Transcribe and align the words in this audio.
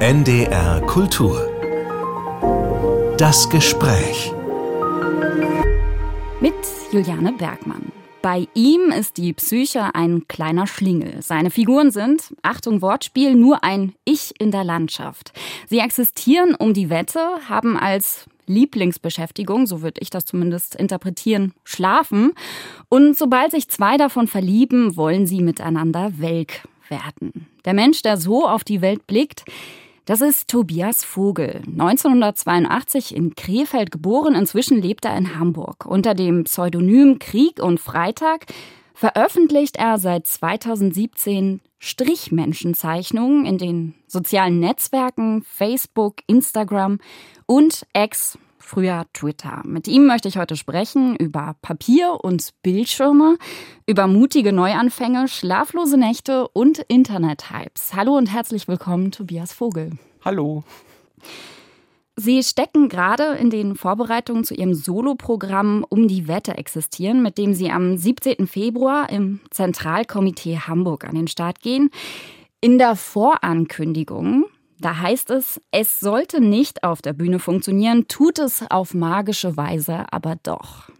NDR 0.00 0.80
Kultur. 0.86 1.46
Das 3.18 3.50
Gespräch. 3.50 4.32
Mit 6.40 6.54
Juliane 6.90 7.34
Bergmann. 7.34 7.92
Bei 8.22 8.48
ihm 8.54 8.92
ist 8.98 9.18
die 9.18 9.34
Psyche 9.34 9.94
ein 9.94 10.26
kleiner 10.26 10.66
Schlingel. 10.66 11.20
Seine 11.20 11.50
Figuren 11.50 11.90
sind, 11.90 12.34
Achtung 12.40 12.80
Wortspiel, 12.80 13.34
nur 13.34 13.62
ein 13.62 13.92
Ich 14.06 14.32
in 14.40 14.50
der 14.50 14.64
Landschaft. 14.64 15.34
Sie 15.68 15.80
existieren 15.80 16.54
um 16.54 16.72
die 16.72 16.88
Wette, 16.88 17.20
haben 17.50 17.76
als 17.76 18.24
Lieblingsbeschäftigung, 18.46 19.66
so 19.66 19.82
würde 19.82 20.00
ich 20.00 20.08
das 20.08 20.24
zumindest 20.24 20.76
interpretieren, 20.76 21.52
schlafen. 21.62 22.32
Und 22.88 23.18
sobald 23.18 23.50
sich 23.50 23.68
zwei 23.68 23.98
davon 23.98 24.28
verlieben, 24.28 24.96
wollen 24.96 25.26
sie 25.26 25.42
miteinander 25.42 26.12
welk 26.16 26.62
werden. 26.88 27.48
Der 27.66 27.74
Mensch, 27.74 28.00
der 28.00 28.16
so 28.16 28.48
auf 28.48 28.64
die 28.64 28.80
Welt 28.80 29.06
blickt, 29.06 29.44
das 30.04 30.20
ist 30.20 30.48
Tobias 30.48 31.04
Vogel. 31.04 31.62
1982 31.66 33.14
in 33.14 33.34
Krefeld 33.34 33.90
geboren, 33.90 34.34
inzwischen 34.34 34.80
lebt 34.80 35.04
er 35.04 35.16
in 35.16 35.38
Hamburg. 35.38 35.86
Unter 35.86 36.14
dem 36.14 36.44
Pseudonym 36.44 37.18
Krieg 37.18 37.62
und 37.62 37.80
Freitag 37.80 38.46
veröffentlicht 38.94 39.76
er 39.76 39.98
seit 39.98 40.26
2017 40.26 41.60
Strichmenschenzeichnungen 41.78 43.46
in 43.46 43.58
den 43.58 43.94
sozialen 44.06 44.60
Netzwerken 44.60 45.42
Facebook, 45.42 46.16
Instagram 46.26 46.98
und 47.46 47.86
X 47.94 48.38
früher 48.60 49.06
Twitter. 49.12 49.62
Mit 49.64 49.88
ihm 49.88 50.06
möchte 50.06 50.28
ich 50.28 50.36
heute 50.36 50.56
sprechen 50.56 51.16
über 51.16 51.56
Papier 51.62 52.18
und 52.22 52.50
Bildschirme, 52.62 53.36
über 53.86 54.06
mutige 54.06 54.52
Neuanfänge, 54.52 55.26
schlaflose 55.26 55.96
Nächte 55.96 56.46
und 56.48 56.78
Internet-Hypes. 56.78 57.94
Hallo 57.94 58.16
und 58.16 58.32
herzlich 58.32 58.68
willkommen, 58.68 59.10
Tobias 59.10 59.52
Vogel. 59.52 59.92
Hallo. 60.24 60.62
Sie 62.16 62.42
stecken 62.42 62.90
gerade 62.90 63.36
in 63.36 63.48
den 63.48 63.76
Vorbereitungen 63.76 64.44
zu 64.44 64.52
Ihrem 64.52 64.74
Soloprogramm 64.74 65.86
Um 65.88 66.06
die 66.06 66.28
Wette 66.28 66.58
existieren, 66.58 67.22
mit 67.22 67.38
dem 67.38 67.54
Sie 67.54 67.70
am 67.70 67.96
17. 67.96 68.46
Februar 68.46 69.08
im 69.08 69.40
Zentralkomitee 69.50 70.58
Hamburg 70.58 71.04
an 71.04 71.14
den 71.14 71.28
Start 71.28 71.62
gehen. 71.62 71.90
In 72.60 72.76
der 72.76 72.94
Vorankündigung 72.94 74.44
da 74.80 74.98
heißt 74.98 75.30
es, 75.30 75.60
es 75.70 76.00
sollte 76.00 76.40
nicht 76.40 76.84
auf 76.84 77.02
der 77.02 77.12
Bühne 77.12 77.38
funktionieren, 77.38 78.08
tut 78.08 78.38
es 78.38 78.64
auf 78.70 78.94
magische 78.94 79.56
Weise 79.56 80.06
aber 80.10 80.36
doch. 80.42 80.90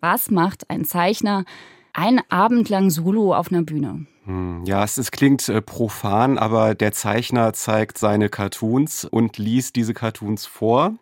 Was 0.00 0.30
macht 0.30 0.70
ein 0.70 0.84
Zeichner 0.84 1.44
ein 1.92 2.20
Abend 2.28 2.68
lang 2.68 2.90
solo 2.90 3.34
auf 3.34 3.50
einer 3.50 3.62
Bühne? 3.62 4.06
Hm, 4.24 4.64
ja, 4.64 4.84
es, 4.84 4.98
es 4.98 5.10
klingt 5.10 5.48
äh, 5.48 5.62
profan, 5.62 6.38
aber 6.38 6.74
der 6.74 6.92
Zeichner 6.92 7.52
zeigt 7.52 7.98
seine 7.98 8.28
Cartoons 8.28 9.04
und 9.04 9.38
liest 9.38 9.76
diese 9.76 9.94
Cartoons 9.94 10.46
vor. 10.46 10.94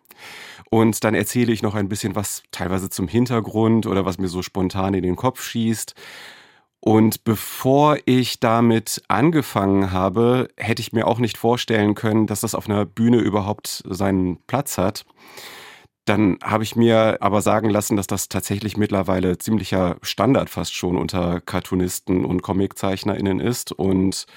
Und 0.69 1.03
dann 1.03 1.13
erzähle 1.15 1.51
ich 1.51 1.61
noch 1.61 1.75
ein 1.75 1.89
bisschen 1.89 2.15
was 2.15 2.43
teilweise 2.51 2.89
zum 2.89 3.07
Hintergrund 3.07 3.85
oder 3.85 4.05
was 4.05 4.17
mir 4.17 4.27
so 4.27 4.41
spontan 4.41 4.93
in 4.93 5.03
den 5.03 5.15
Kopf 5.15 5.41
schießt. 5.41 5.95
Und 6.87 7.23
bevor 7.23 7.97
ich 8.05 8.39
damit 8.39 9.01
angefangen 9.07 9.91
habe, 9.91 10.49
hätte 10.55 10.83
ich 10.83 10.93
mir 10.93 11.07
auch 11.07 11.17
nicht 11.17 11.35
vorstellen 11.35 11.95
können, 11.95 12.27
dass 12.27 12.41
das 12.41 12.53
auf 12.53 12.69
einer 12.69 12.85
Bühne 12.85 13.17
überhaupt 13.17 13.81
seinen 13.89 14.37
Platz 14.45 14.77
hat. 14.77 15.03
Dann 16.05 16.37
habe 16.43 16.63
ich 16.63 16.75
mir 16.75 17.17
aber 17.21 17.41
sagen 17.41 17.71
lassen, 17.71 17.97
dass 17.97 18.05
das 18.05 18.29
tatsächlich 18.29 18.77
mittlerweile 18.77 19.39
ziemlicher 19.39 19.95
Standard 20.03 20.51
fast 20.51 20.75
schon 20.75 20.95
unter 20.95 21.41
Cartoonisten 21.41 22.23
und 22.23 22.43
ComiczeichnerInnen 22.43 23.39
ist 23.39 23.71
und 23.71 24.27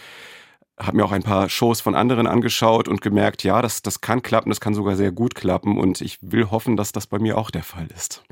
habe 0.80 0.96
mir 0.96 1.04
auch 1.04 1.12
ein 1.12 1.24
paar 1.24 1.50
Shows 1.50 1.82
von 1.82 1.94
anderen 1.94 2.26
angeschaut 2.26 2.88
und 2.88 3.02
gemerkt, 3.02 3.44
ja, 3.44 3.60
das, 3.60 3.82
das 3.82 4.00
kann 4.00 4.22
klappen, 4.22 4.48
das 4.48 4.60
kann 4.60 4.72
sogar 4.72 4.96
sehr 4.96 5.12
gut 5.12 5.34
klappen 5.34 5.78
und 5.78 6.00
ich 6.00 6.18
will 6.22 6.50
hoffen, 6.50 6.78
dass 6.78 6.92
das 6.92 7.08
bei 7.08 7.18
mir 7.18 7.36
auch 7.36 7.50
der 7.50 7.62
Fall 7.62 7.88
ist. 7.94 8.24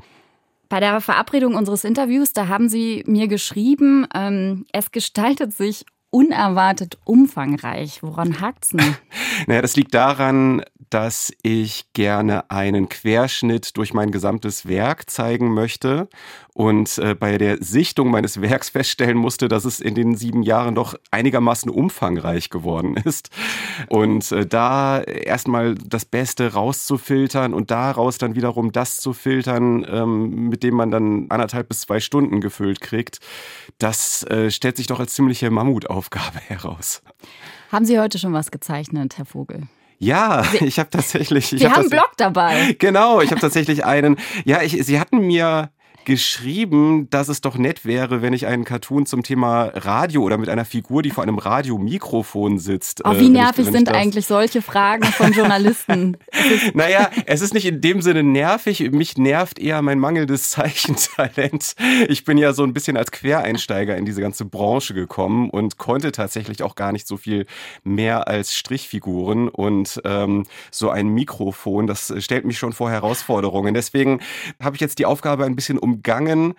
Bei 0.69 0.79
der 0.79 1.01
Verabredung 1.01 1.55
unseres 1.55 1.83
Interviews, 1.83 2.33
da 2.33 2.47
haben 2.47 2.69
Sie 2.69 3.03
mir 3.07 3.27
geschrieben, 3.27 4.05
ähm, 4.13 4.65
es 4.71 4.91
gestaltet 4.91 5.53
sich 5.53 5.85
unerwartet 6.09 6.97
umfangreich. 7.03 8.01
Woran 8.01 8.39
hakt's 8.41 8.69
denn? 8.69 8.95
naja, 9.47 9.61
das 9.61 9.75
liegt 9.75 9.93
daran, 9.93 10.63
dass 10.89 11.31
ich 11.43 11.91
gerne 11.93 12.49
einen 12.49 12.89
Querschnitt 12.89 13.77
durch 13.77 13.93
mein 13.93 14.11
gesamtes 14.11 14.67
Werk 14.67 15.09
zeigen 15.09 15.53
möchte 15.53 16.09
und 16.53 16.97
äh, 16.97 17.13
bei 17.13 17.37
der 17.37 17.57
Sichtung 17.63 18.09
meines 18.09 18.41
Werks 18.41 18.69
feststellen 18.69 19.17
musste, 19.17 19.47
dass 19.47 19.63
es 19.63 19.79
in 19.79 19.93
den 19.93 20.15
sieben 20.15 20.41
Jahren 20.41 20.73
doch 20.73 20.95
einigermaßen 21.11 21.69
umfangreich 21.69 22.49
geworden 22.49 22.97
ist. 23.05 23.29
Und 23.89 24.31
äh, 24.31 24.45
da 24.45 25.01
erstmal 25.01 25.75
das 25.75 26.05
Beste 26.05 26.53
rauszufiltern 26.53 27.53
und 27.53 27.69
daraus 27.69 28.17
dann 28.17 28.35
wiederum 28.35 28.71
das 28.71 28.97
zu 28.97 29.13
filtern, 29.13 29.85
ähm, 29.87 30.49
mit 30.49 30.63
dem 30.63 30.73
man 30.73 30.89
dann 30.89 31.27
anderthalb 31.29 31.69
bis 31.69 31.81
zwei 31.81 31.99
Stunden 31.99 32.41
gefüllt 32.41 32.81
kriegt, 32.81 33.19
das 33.77 34.23
äh, 34.23 34.49
stellt 34.49 34.77
sich 34.77 34.87
doch 34.87 34.99
als 34.99 35.13
ziemliche 35.13 35.51
Mammutaufgabe 35.51 36.39
heraus. 36.47 37.03
Haben 37.71 37.85
Sie 37.85 37.99
heute 37.99 38.17
schon 38.17 38.33
was 38.33 38.49
gezeichnet, 38.49 39.17
Herr 39.17 39.25
Vogel? 39.25 39.67
Ja, 39.99 40.43
ich 40.61 40.79
habe 40.79 40.89
tatsächlich. 40.89 41.53
Ich 41.53 41.61
Wir 41.61 41.69
hab 41.69 41.77
haben 41.77 41.81
einen 41.81 41.89
Blog 41.89 42.11
dabei. 42.17 42.75
Genau, 42.79 43.21
ich 43.21 43.31
habe 43.31 43.41
tatsächlich 43.41 43.85
einen. 43.85 44.17
Ja, 44.45 44.61
ich, 44.61 44.77
Sie 44.85 44.99
hatten 44.99 45.19
mir 45.19 45.69
geschrieben, 46.07 47.09
dass 47.09 47.27
es 47.27 47.41
doch 47.41 47.57
nett 47.57 47.83
wäre, 47.83 48.21
wenn 48.21 48.31
ich 48.31 48.47
einen 48.47 48.63
Cartoon 48.63 49.05
zum 49.05 49.23
Thema 49.23 49.65
Radio 49.73 50.21
oder 50.21 50.37
mit 50.37 50.47
einer 50.47 50.63
Figur, 50.63 51.01
die 51.03 51.09
vor 51.09 51.21
einem 51.21 51.37
Radiomikrofon 51.37 52.59
sitzt. 52.59 53.01
Oh, 53.03 53.19
wie 53.19 53.25
äh, 53.25 53.29
nervig 53.29 53.65
ich, 53.65 53.73
sind 53.73 53.89
eigentlich 53.89 54.25
solche 54.25 54.61
Fragen 54.61 55.03
von 55.03 55.33
Journalisten? 55.33 56.15
naja, 56.73 57.09
es 57.25 57.41
ist 57.41 57.53
nicht 57.53 57.65
in 57.65 57.81
dem 57.81 58.01
Sinne 58.01 58.23
nervig. 58.23 58.89
Mich 58.91 59.17
nervt 59.17 59.59
eher 59.59 59.81
mein 59.81 59.99
mangelndes 59.99 60.49
Zeichentalent. 60.49 61.75
Ich 62.07 62.23
bin 62.23 62.37
ja 62.37 62.53
so 62.53 62.63
ein 62.63 62.71
bisschen 62.71 62.95
als 62.95 63.11
Quereinsteiger 63.11 63.97
in 63.97 64.05
diese 64.05 64.21
ganze 64.21 64.45
Branche 64.45 64.93
gekommen 64.93 65.49
und 65.49 65.77
konnte 65.77 66.13
tatsächlich 66.13 66.63
auch 66.63 66.75
gar 66.75 66.93
nicht 66.93 67.05
so 67.05 67.17
viel 67.17 67.47
mehr 67.83 68.29
als 68.29 68.55
Strichfiguren. 68.55 69.49
Und 69.49 69.99
ähm, 70.05 70.45
so 70.71 70.89
ein 70.89 71.09
Mikrofon, 71.09 71.85
das 71.85 72.13
stellt 72.19 72.45
mich 72.45 72.59
schon 72.59 72.71
vor 72.71 72.89
Herausforderungen. 72.89 73.73
Deswegen 73.73 74.21
habe 74.63 74.77
ich 74.77 74.81
jetzt 74.81 74.99
die 74.99 75.05
Aufgabe 75.05 75.43
ein 75.43 75.57
bisschen 75.57 75.77
um 75.77 75.96
umgangen. 75.97 76.53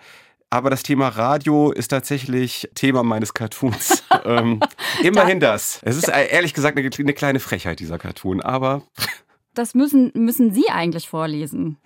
Aber 0.51 0.71
das 0.71 0.81
Thema 0.81 1.09
Radio 1.09 1.71
ist 1.71 1.89
tatsächlich 1.89 2.69
Thema 2.73 3.03
meines 3.03 3.33
Cartoons. 3.33 4.03
ähm, 4.25 4.59
immerhin 5.03 5.39
das. 5.39 5.79
Es 5.83 5.95
ist 5.95 6.09
äh, 6.09 6.27
ehrlich 6.27 6.53
gesagt 6.53 6.77
eine, 6.77 6.89
eine 6.97 7.13
kleine 7.13 7.39
Frechheit, 7.39 7.79
dieser 7.79 7.99
Cartoon, 7.99 8.41
aber 8.41 8.81
das 9.53 9.75
müssen, 9.75 10.11
müssen 10.15 10.51
Sie 10.51 10.69
eigentlich 10.69 11.07
vorlesen. 11.07 11.77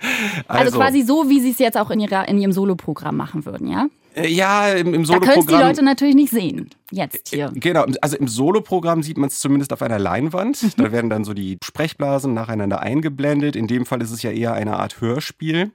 Also, 0.48 0.66
also 0.66 0.78
quasi 0.78 1.02
so, 1.02 1.30
wie 1.30 1.42
Sie 1.42 1.52
es 1.52 1.60
jetzt 1.60 1.78
auch 1.78 1.92
in, 1.92 2.00
ihrer, 2.00 2.28
in 2.30 2.38
Ihrem 2.38 2.54
Soloprogramm 2.54 3.18
machen 3.18 3.46
würden, 3.46 3.68
ja? 3.68 3.88
Äh, 4.16 4.28
ja, 4.28 4.70
im, 4.70 4.94
im 4.94 5.06
Soloprogramm. 5.06 5.36
Da 5.36 5.52
können 5.52 5.60
die 5.60 5.68
Leute 5.68 5.84
natürlich 5.84 6.16
nicht 6.16 6.32
sehen. 6.32 6.70
Jetzt 6.94 7.30
hier. 7.30 7.52
Äh, 7.56 7.60
genau, 7.60 7.86
also 8.02 8.18
im 8.18 8.28
Soloprogramm 8.28 9.02
sieht 9.02 9.18
man 9.18 9.28
es 9.28 9.40
zumindest 9.40 9.74
auf 9.74 9.82
einer 9.82 10.00
Leinwand. 10.00 10.78
Da 10.84 10.92
werden 10.92 11.10
dann 11.10 11.24
so 11.24 11.34
die 11.34 11.58
Sprechblasen 11.64 12.34
nacheinander 12.34 12.82
eingeblendet. 12.82 13.56
In 13.56 13.68
dem 13.68 13.86
Fall 13.86 14.02
ist 14.02 14.12
es 14.12 14.22
ja 14.22 14.32
eher 14.32 14.54
eine 14.54 14.78
Art 14.78 15.00
Hörspiel. 15.00 15.72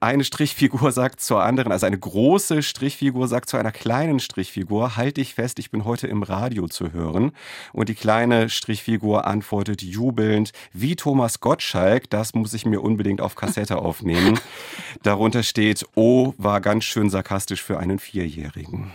Eine 0.00 0.24
Strichfigur 0.24 0.92
sagt 0.92 1.20
zur 1.20 1.42
anderen, 1.42 1.72
also 1.72 1.86
eine 1.86 1.98
große 1.98 2.62
Strichfigur 2.62 3.26
sagt 3.26 3.48
zu 3.48 3.56
einer 3.56 3.72
kleinen 3.72 4.20
Strichfigur, 4.20 4.96
halt 4.96 5.16
dich 5.16 5.34
fest, 5.34 5.58
ich 5.58 5.70
bin 5.70 5.84
heute 5.84 6.08
im 6.08 6.22
Radio 6.22 6.66
zu 6.66 6.92
hören. 6.92 7.32
Und 7.72 7.88
die 7.88 7.94
kleine 7.94 8.48
Strichfigur 8.50 9.26
antwortet 9.26 9.82
jubelnd, 9.82 10.52
wie 10.72 10.94
Thomas 10.94 11.40
Gottschalk, 11.40 12.10
das 12.10 12.34
muss 12.34 12.52
ich 12.52 12.66
mir 12.66 12.80
unbedingt 12.80 13.20
auf 13.20 13.34
Kassette 13.34 13.78
aufnehmen. 13.78 14.38
Darunter 15.02 15.42
steht, 15.42 15.86
oh, 15.94 16.34
war 16.36 16.60
ganz 16.60 16.84
schön 16.84 17.08
sarkastisch 17.08 17.62
für 17.62 17.79
einen 17.80 17.98
Vierjährigen. 17.98 18.92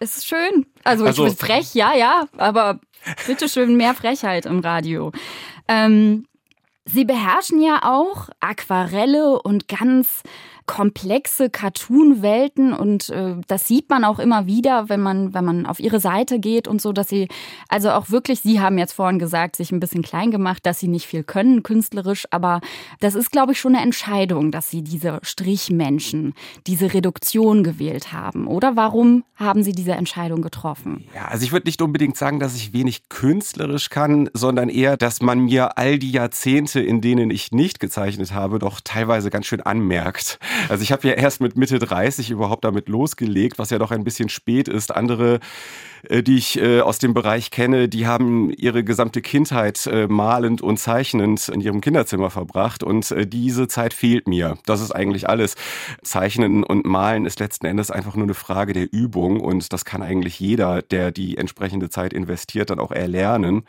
Ist 0.00 0.26
schön. 0.26 0.66
Also, 0.84 1.04
also 1.04 1.26
ich 1.26 1.36
bin 1.36 1.46
frech, 1.46 1.74
ja, 1.74 1.94
ja, 1.94 2.28
aber 2.36 2.80
bitteschön 3.26 3.76
mehr 3.76 3.94
Frechheit 3.94 4.46
im 4.46 4.60
Radio. 4.60 5.12
Ähm, 5.68 6.26
Sie 6.86 7.04
beherrschen 7.06 7.62
ja 7.62 7.80
auch 7.82 8.28
Aquarelle 8.40 9.40
und 9.40 9.68
ganz 9.68 10.22
komplexe 10.66 11.50
Cartoon-Welten 11.50 12.72
und 12.72 13.10
äh, 13.10 13.36
das 13.46 13.68
sieht 13.68 13.90
man 13.90 14.04
auch 14.04 14.18
immer 14.18 14.46
wieder, 14.46 14.88
wenn 14.88 15.00
man, 15.00 15.34
wenn 15.34 15.44
man 15.44 15.66
auf 15.66 15.78
ihre 15.78 16.00
Seite 16.00 16.38
geht 16.38 16.66
und 16.66 16.80
so, 16.80 16.92
dass 16.92 17.08
sie, 17.08 17.28
also 17.68 17.90
auch 17.90 18.10
wirklich, 18.10 18.40
Sie 18.40 18.60
haben 18.60 18.78
jetzt 18.78 18.92
vorhin 18.92 19.18
gesagt, 19.18 19.56
sich 19.56 19.72
ein 19.72 19.80
bisschen 19.80 20.02
klein 20.02 20.30
gemacht, 20.30 20.64
dass 20.64 20.80
Sie 20.80 20.88
nicht 20.88 21.06
viel 21.06 21.22
können 21.22 21.62
künstlerisch, 21.62 22.26
aber 22.30 22.60
das 23.00 23.14
ist, 23.14 23.30
glaube 23.30 23.52
ich, 23.52 23.60
schon 23.60 23.74
eine 23.74 23.84
Entscheidung, 23.84 24.50
dass 24.50 24.70
Sie 24.70 24.82
diese 24.82 25.20
Strichmenschen, 25.22 26.34
diese 26.66 26.94
Reduktion 26.94 27.62
gewählt 27.62 28.12
haben. 28.12 28.46
Oder 28.46 28.76
warum 28.76 29.24
haben 29.36 29.62
Sie 29.62 29.72
diese 29.72 29.92
Entscheidung 29.92 30.42
getroffen? 30.42 31.04
Ja, 31.14 31.26
also 31.26 31.44
ich 31.44 31.52
würde 31.52 31.66
nicht 31.68 31.82
unbedingt 31.82 32.16
sagen, 32.16 32.40
dass 32.40 32.56
ich 32.56 32.72
wenig 32.72 33.08
künstlerisch 33.08 33.90
kann, 33.90 34.30
sondern 34.32 34.68
eher, 34.68 34.96
dass 34.96 35.20
man 35.20 35.40
mir 35.40 35.76
all 35.78 35.98
die 35.98 36.12
Jahrzehnte, 36.12 36.80
in 36.80 37.00
denen 37.00 37.30
ich 37.30 37.52
nicht 37.52 37.80
gezeichnet 37.80 38.32
habe, 38.32 38.58
doch 38.58 38.80
teilweise 38.82 39.30
ganz 39.30 39.46
schön 39.46 39.60
anmerkt. 39.60 40.38
Also 40.68 40.82
ich 40.82 40.92
habe 40.92 41.08
ja 41.08 41.14
erst 41.14 41.40
mit 41.40 41.56
Mitte 41.56 41.78
30 41.78 42.30
überhaupt 42.30 42.64
damit 42.64 42.88
losgelegt, 42.88 43.58
was 43.58 43.70
ja 43.70 43.78
doch 43.78 43.90
ein 43.90 44.04
bisschen 44.04 44.28
spät 44.28 44.68
ist. 44.68 44.94
Andere 44.94 45.40
die 46.10 46.36
ich 46.36 46.60
äh, 46.60 46.80
aus 46.80 46.98
dem 46.98 47.14
Bereich 47.14 47.50
kenne, 47.50 47.88
die 47.88 48.06
haben 48.06 48.50
ihre 48.50 48.84
gesamte 48.84 49.22
Kindheit 49.22 49.86
äh, 49.86 50.06
malend 50.06 50.62
und 50.62 50.78
zeichnend 50.78 51.48
in 51.48 51.60
ihrem 51.60 51.80
Kinderzimmer 51.80 52.30
verbracht 52.30 52.82
und 52.82 53.10
äh, 53.10 53.26
diese 53.26 53.68
Zeit 53.68 53.94
fehlt 53.94 54.28
mir. 54.28 54.58
Das 54.66 54.80
ist 54.80 54.92
eigentlich 54.92 55.28
alles. 55.28 55.54
Zeichnen 56.02 56.64
und 56.64 56.84
Malen 56.84 57.26
ist 57.26 57.40
letzten 57.40 57.66
Endes 57.66 57.90
einfach 57.90 58.16
nur 58.16 58.24
eine 58.24 58.34
Frage 58.34 58.72
der 58.72 58.92
Übung 58.92 59.40
und 59.40 59.72
das 59.72 59.84
kann 59.84 60.02
eigentlich 60.02 60.40
jeder, 60.40 60.82
der 60.82 61.10
die 61.10 61.38
entsprechende 61.38 61.90
Zeit 61.90 62.12
investiert, 62.12 62.70
dann 62.70 62.80
auch 62.80 62.92
erlernen. 62.92 63.62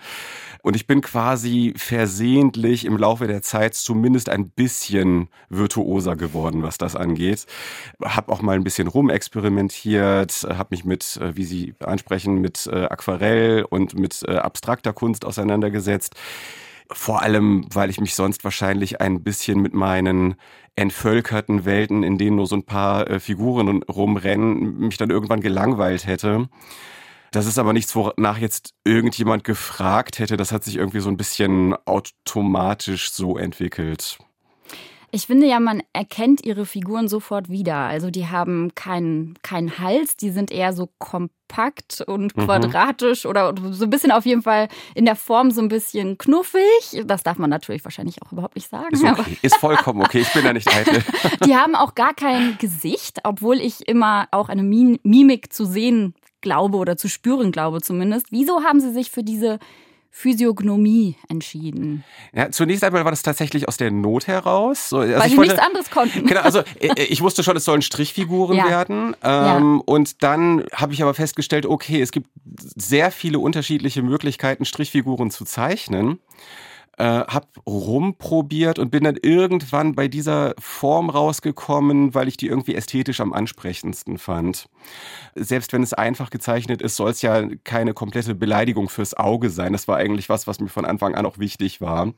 Und 0.65 0.75
ich 0.75 0.87
bin 0.87 1.01
quasi 1.01 1.73
versehentlich 1.77 2.85
im 2.85 2.97
Laufe 2.97 3.27
der 3.27 3.43
Zeit 3.43 3.75
zumindest 3.75 4.29
ein 4.29 4.49
bisschen 4.49 5.29
virtuoser 5.49 6.15
geworden, 6.15 6.63
was 6.63 6.79
das 6.79 6.95
angeht. 6.95 7.45
Hab 8.01 8.29
auch 8.29 8.41
mal 8.41 8.55
ein 8.55 8.63
bisschen 8.63 8.87
rumexperimentiert, 8.87 10.47
habe 10.49 10.69
mich 10.71 10.83
mit, 10.83 11.17
äh, 11.17 11.35
wie 11.35 11.43
Sie 11.43 11.75
ansprechen, 11.81 12.24
mit 12.33 12.67
äh, 12.67 12.85
Aquarell 12.85 13.65
und 13.69 13.97
mit 13.97 14.23
äh, 14.27 14.37
abstrakter 14.37 14.93
Kunst 14.93 15.25
auseinandergesetzt. 15.25 16.15
Vor 16.91 17.21
allem, 17.21 17.65
weil 17.73 17.89
ich 17.89 17.99
mich 17.99 18.15
sonst 18.15 18.43
wahrscheinlich 18.43 19.01
ein 19.01 19.23
bisschen 19.23 19.59
mit 19.61 19.73
meinen 19.73 20.35
entvölkerten 20.75 21.65
Welten, 21.65 22.03
in 22.03 22.17
denen 22.17 22.35
nur 22.35 22.47
so 22.47 22.55
ein 22.55 22.65
paar 22.65 23.19
Figuren 23.19 23.81
rumrennen, 23.83 24.77
mich 24.79 24.97
dann 24.97 25.09
irgendwann 25.09 25.41
gelangweilt 25.41 26.05
hätte. 26.05 26.47
Das 27.35 27.47
ist 27.47 27.59
aber 27.59 27.73
nichts, 27.73 27.93
wonach 27.95 28.37
jetzt 28.37 28.73
irgendjemand 28.85 29.43
gefragt 29.43 30.19
hätte. 30.19 30.37
Das 30.37 30.53
hat 30.53 30.63
sich 30.63 30.77
irgendwie 30.77 31.01
so 31.01 31.09
ein 31.09 31.17
bisschen 31.17 31.75
automatisch 31.85 33.11
so 33.11 33.37
entwickelt. 33.37 34.19
Ich 35.15 35.27
finde 35.27 35.47
ja, 35.47 35.61
man 35.61 35.81
erkennt 35.93 36.45
ihre 36.45 36.65
Figuren 36.65 37.07
sofort 37.07 37.49
wieder. 37.49 37.77
Also 37.77 38.11
die 38.11 38.27
haben 38.27 38.75
keinen 38.75 39.35
keinen 39.43 39.79
Hals, 39.79 40.17
die 40.17 40.29
sind 40.29 40.51
eher 40.51 40.73
so 40.73 40.89
kompakt 40.99 42.03
und 42.05 42.35
mhm. 42.35 42.41
quadratisch 42.41 43.25
oder 43.25 43.53
so 43.71 43.85
ein 43.85 43.89
bisschen 43.89 44.11
auf 44.11 44.25
jeden 44.25 44.41
Fall 44.41 44.67
in 44.93 45.05
der 45.05 45.15
Form 45.15 45.51
so 45.51 45.61
ein 45.61 45.69
bisschen 45.69 46.17
knuffig. 46.17 47.01
Das 47.05 47.23
darf 47.23 47.37
man 47.37 47.49
natürlich 47.49 47.85
wahrscheinlich 47.85 48.21
auch 48.23 48.33
überhaupt 48.33 48.57
nicht 48.57 48.69
sagen. 48.69 48.93
Ist, 48.93 49.05
okay. 49.05 49.37
ist 49.41 49.55
vollkommen 49.55 50.01
okay, 50.01 50.19
ich 50.19 50.33
bin 50.33 50.43
da 50.43 50.51
nicht 50.51 50.67
eitel. 50.67 51.01
die 51.45 51.55
haben 51.55 51.75
auch 51.75 51.95
gar 51.95 52.13
kein 52.13 52.57
Gesicht, 52.57 53.21
obwohl 53.23 53.61
ich 53.61 53.87
immer 53.87 54.27
auch 54.31 54.49
eine 54.49 54.63
Mimik 54.63 55.53
zu 55.53 55.63
sehen 55.63 56.13
glaube 56.41 56.77
oder 56.77 56.97
zu 56.97 57.07
spüren 57.07 57.53
glaube 57.53 57.79
zumindest. 57.79 58.33
Wieso 58.33 58.63
haben 58.63 58.81
Sie 58.81 58.91
sich 58.91 59.11
für 59.11 59.23
diese 59.23 59.59
Physiognomie 60.17 61.17
entschieden? 61.27 62.05
Ja, 62.33 62.49
zunächst 62.49 62.85
einmal 62.85 63.03
war 63.03 63.11
das 63.11 63.21
tatsächlich 63.21 63.67
aus 63.67 63.75
der 63.75 63.91
Not 63.91 64.27
heraus. 64.27 64.87
So, 64.87 64.99
also 64.99 65.13
Weil 65.13 65.29
sie 65.29 65.37
nichts 65.37 65.59
anderes 65.59 65.91
konnten. 65.91 66.25
Genau, 66.25 66.39
also 66.39 66.59
äh, 66.79 66.87
äh, 66.87 67.03
ich 67.03 67.21
wusste 67.21 67.43
schon, 67.43 67.57
es 67.57 67.65
sollen 67.65 67.81
Strichfiguren 67.81 68.55
ja. 68.55 68.65
werden. 68.69 69.07
Ähm, 69.07 69.13
ja. 69.23 69.81
Und 69.85 70.23
dann 70.23 70.63
habe 70.73 70.93
ich 70.93 71.01
aber 71.03 71.13
festgestellt, 71.13 71.65
okay, 71.65 71.99
es 72.01 72.13
gibt 72.13 72.29
sehr 72.77 73.11
viele 73.11 73.39
unterschiedliche 73.39 74.03
Möglichkeiten, 74.03 74.63
Strichfiguren 74.63 75.31
zu 75.31 75.43
zeichnen 75.43 76.19
äh, 76.97 77.03
habe 77.03 77.47
rumprobiert 77.65 78.79
und 78.79 78.89
bin 78.89 79.03
dann 79.03 79.17
irgendwann 79.21 79.95
bei 79.95 80.07
dieser 80.07 80.53
Form 80.59 81.09
rausgekommen, 81.09 82.13
weil 82.13 82.27
ich 82.27 82.37
die 82.37 82.47
irgendwie 82.47 82.75
ästhetisch 82.75 83.19
am 83.19 83.33
ansprechendsten 83.33 84.17
fand. 84.17 84.69
Selbst 85.35 85.73
wenn 85.73 85.83
es 85.83 85.93
einfach 85.93 86.29
gezeichnet 86.29 86.81
ist, 86.81 86.95
soll 86.95 87.11
es 87.11 87.21
ja 87.21 87.47
keine 87.63 87.93
komplette 87.93 88.35
Beleidigung 88.35 88.89
fürs 88.89 89.13
Auge 89.13 89.49
sein. 89.49 89.73
Das 89.73 89.87
war 89.87 89.97
eigentlich 89.97 90.29
was, 90.29 90.47
was 90.47 90.59
mir 90.59 90.69
von 90.69 90.85
Anfang 90.85 91.15
an 91.15 91.25
auch 91.25 91.37
wichtig 91.37 91.81
war. 91.81 92.13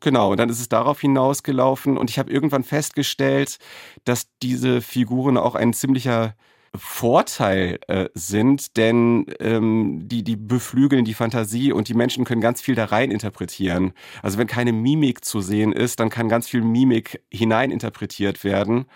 Genau, 0.00 0.32
und 0.32 0.38
dann 0.38 0.50
ist 0.50 0.60
es 0.60 0.68
darauf 0.68 1.00
hinausgelaufen 1.00 1.96
und 1.96 2.10
ich 2.10 2.18
habe 2.18 2.30
irgendwann 2.30 2.62
festgestellt, 2.62 3.58
dass 4.04 4.28
diese 4.42 4.82
Figuren 4.82 5.38
auch 5.38 5.54
ein 5.54 5.72
ziemlicher 5.72 6.34
Vorteil 6.74 7.78
äh, 7.88 8.08
sind, 8.14 8.76
denn 8.76 9.26
ähm, 9.40 10.00
die, 10.04 10.24
die 10.24 10.36
beflügeln 10.36 11.04
die 11.04 11.14
Fantasie 11.14 11.72
und 11.72 11.88
die 11.88 11.94
Menschen 11.94 12.24
können 12.24 12.40
ganz 12.40 12.60
viel 12.60 12.74
da 12.74 12.86
rein 12.86 13.10
interpretieren. 13.10 13.92
Also 14.22 14.38
wenn 14.38 14.46
keine 14.46 14.72
Mimik 14.72 15.24
zu 15.24 15.40
sehen 15.40 15.72
ist, 15.72 16.00
dann 16.00 16.10
kann 16.10 16.28
ganz 16.28 16.48
viel 16.48 16.62
Mimik 16.62 17.22
hineininterpretiert 17.30 18.44
werden. 18.44 18.86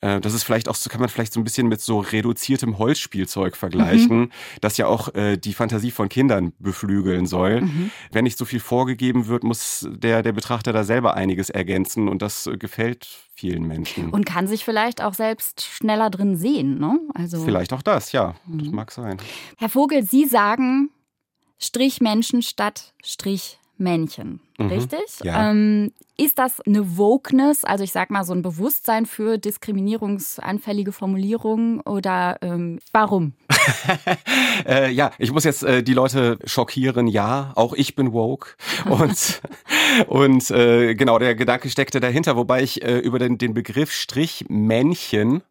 Äh, 0.00 0.20
das 0.20 0.34
ist 0.34 0.44
vielleicht 0.44 0.68
auch, 0.68 0.74
so 0.74 0.90
kann 0.90 1.00
man 1.00 1.08
vielleicht 1.08 1.32
so 1.32 1.40
ein 1.40 1.44
bisschen 1.44 1.68
mit 1.68 1.80
so 1.80 2.00
reduziertem 2.00 2.78
Holzspielzeug 2.78 3.56
vergleichen, 3.56 4.18
mhm. 4.18 4.32
das 4.60 4.76
ja 4.76 4.86
auch 4.86 5.14
äh, 5.14 5.36
die 5.36 5.52
Fantasie 5.52 5.90
von 5.90 6.08
Kindern 6.08 6.52
beflügeln 6.58 7.26
soll. 7.26 7.62
Mhm. 7.62 7.90
Wenn 8.12 8.24
nicht 8.24 8.38
so 8.38 8.44
viel 8.44 8.60
vorgegeben 8.60 9.26
wird, 9.26 9.44
muss 9.44 9.86
der, 9.90 10.22
der 10.22 10.32
Betrachter 10.32 10.72
da 10.72 10.84
selber 10.84 11.14
einiges 11.14 11.50
ergänzen 11.50 12.08
und 12.08 12.22
das 12.22 12.46
äh, 12.46 12.56
gefällt 12.56 13.08
vielen 13.34 13.66
Menschen. 13.66 14.10
Und 14.10 14.26
kann 14.26 14.46
sich 14.46 14.64
vielleicht 14.64 15.02
auch 15.02 15.14
selbst 15.14 15.62
schneller 15.62 16.10
drin 16.10 16.36
sehen, 16.36 16.78
ne? 16.78 16.98
Also 17.14 17.44
vielleicht 17.44 17.72
auch 17.72 17.82
das, 17.82 18.12
ja, 18.12 18.34
mhm. 18.46 18.58
das 18.58 18.68
mag 18.68 18.90
sein. 18.90 19.18
Herr 19.56 19.68
Vogel, 19.68 20.02
Sie 20.02 20.24
sagen 20.26 20.90
Strichmenschen 21.60 22.42
statt 22.42 22.94
Strichmännchen, 23.78 24.40
mhm. 24.58 24.66
richtig? 24.66 25.00
Ja. 25.22 25.50
Ähm, 25.50 25.92
ist 26.16 26.38
das 26.38 26.60
eine 26.60 26.98
Wokeness, 26.98 27.64
also 27.64 27.84
ich 27.84 27.92
sag 27.92 28.10
mal 28.10 28.24
so 28.24 28.32
ein 28.32 28.42
Bewusstsein 28.42 29.06
für 29.06 29.38
diskriminierungsanfällige 29.38 30.90
Formulierungen 30.90 31.80
oder 31.80 32.38
ähm, 32.42 32.80
warum? 32.92 33.34
äh, 34.66 34.90
ja, 34.90 35.12
ich 35.18 35.30
muss 35.30 35.44
jetzt 35.44 35.62
äh, 35.62 35.82
die 35.82 35.94
Leute 35.94 36.38
schockieren. 36.44 37.06
Ja, 37.06 37.52
auch 37.54 37.72
ich 37.72 37.94
bin 37.94 38.12
woke 38.12 38.56
und 38.90 39.40
und 40.08 40.50
äh, 40.50 40.94
genau 40.94 41.18
der 41.18 41.36
Gedanke 41.36 41.70
steckte 41.70 42.00
dahinter, 42.00 42.36
wobei 42.36 42.62
ich 42.62 42.82
äh, 42.82 42.98
über 42.98 43.20
den, 43.20 43.38
den 43.38 43.54
Begriff 43.54 43.92
Strichmännchen 43.92 45.42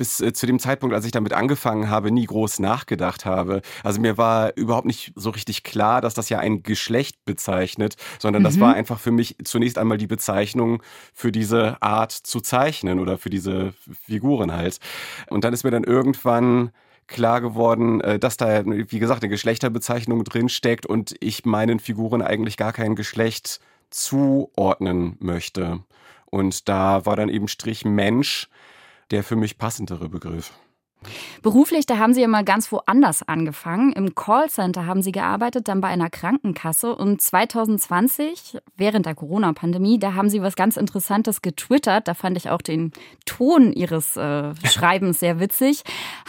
bis 0.00 0.18
äh, 0.22 0.32
zu 0.32 0.46
dem 0.46 0.58
Zeitpunkt, 0.58 0.94
als 0.94 1.04
ich 1.04 1.12
damit 1.12 1.34
angefangen 1.34 1.90
habe, 1.90 2.10
nie 2.10 2.24
groß 2.24 2.58
nachgedacht 2.58 3.26
habe. 3.26 3.60
Also 3.84 4.00
mir 4.00 4.16
war 4.16 4.56
überhaupt 4.56 4.86
nicht 4.86 5.12
so 5.14 5.28
richtig 5.28 5.62
klar, 5.62 6.00
dass 6.00 6.14
das 6.14 6.30
ja 6.30 6.38
ein 6.38 6.62
Geschlecht 6.62 7.22
bezeichnet, 7.26 7.96
sondern 8.18 8.40
mhm. 8.40 8.44
das 8.44 8.58
war 8.58 8.74
einfach 8.74 8.98
für 8.98 9.10
mich 9.10 9.36
zunächst 9.44 9.76
einmal 9.76 9.98
die 9.98 10.06
Bezeichnung 10.06 10.82
für 11.12 11.30
diese 11.30 11.82
Art 11.82 12.12
zu 12.12 12.40
zeichnen 12.40 12.98
oder 12.98 13.18
für 13.18 13.28
diese 13.28 13.74
Figuren 14.06 14.52
halt. 14.52 14.78
Und 15.28 15.44
dann 15.44 15.52
ist 15.52 15.64
mir 15.64 15.70
dann 15.70 15.84
irgendwann 15.84 16.70
klar 17.06 17.42
geworden, 17.42 18.00
äh, 18.00 18.18
dass 18.18 18.38
da, 18.38 18.64
wie 18.64 19.00
gesagt, 19.00 19.22
eine 19.22 19.28
Geschlechterbezeichnung 19.28 20.24
drin 20.24 20.48
steckt 20.48 20.86
und 20.86 21.14
ich 21.20 21.44
meinen 21.44 21.78
Figuren 21.78 22.22
eigentlich 22.22 22.56
gar 22.56 22.72
kein 22.72 22.94
Geschlecht 22.94 23.60
zuordnen 23.90 25.18
möchte. 25.20 25.80
Und 26.30 26.70
da 26.70 27.04
war 27.04 27.16
dann 27.16 27.28
eben 27.28 27.48
Strich 27.48 27.84
Mensch 27.84 28.48
der 29.10 29.24
für 29.24 29.36
mich 29.36 29.58
passendere 29.58 30.08
Begriff. 30.08 30.52
Beruflich, 31.42 31.86
da 31.86 31.96
haben 31.96 32.12
Sie 32.12 32.20
ja 32.20 32.28
mal 32.28 32.44
ganz 32.44 32.70
woanders 32.70 33.22
angefangen. 33.22 33.92
Im 33.92 34.14
Callcenter 34.14 34.84
haben 34.84 35.00
Sie 35.00 35.12
gearbeitet, 35.12 35.68
dann 35.68 35.80
bei 35.80 35.88
einer 35.88 36.10
Krankenkasse. 36.10 36.94
Und 36.94 37.22
2020, 37.22 38.58
während 38.76 39.06
der 39.06 39.14
Corona-Pandemie, 39.14 39.98
da 39.98 40.12
haben 40.12 40.28
Sie 40.28 40.42
was 40.42 40.56
ganz 40.56 40.76
Interessantes 40.76 41.40
getwittert. 41.40 42.06
Da 42.06 42.12
fand 42.12 42.36
ich 42.36 42.50
auch 42.50 42.60
den 42.60 42.92
Ton 43.24 43.72
Ihres 43.72 44.18
äh, 44.18 44.54
Schreibens 44.66 45.20
sehr 45.20 45.40
witzig. 45.40 45.84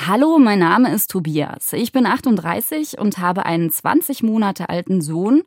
Hallo, 0.07 0.39
mein 0.39 0.59
Name 0.59 0.93
ist 0.93 1.11
Tobias. 1.11 1.73
Ich 1.73 1.91
bin 1.91 2.05
38 2.05 2.97
und 2.97 3.17
habe 3.17 3.45
einen 3.45 3.69
20 3.69 4.23
Monate 4.23 4.69
alten 4.69 5.01
Sohn. 5.01 5.43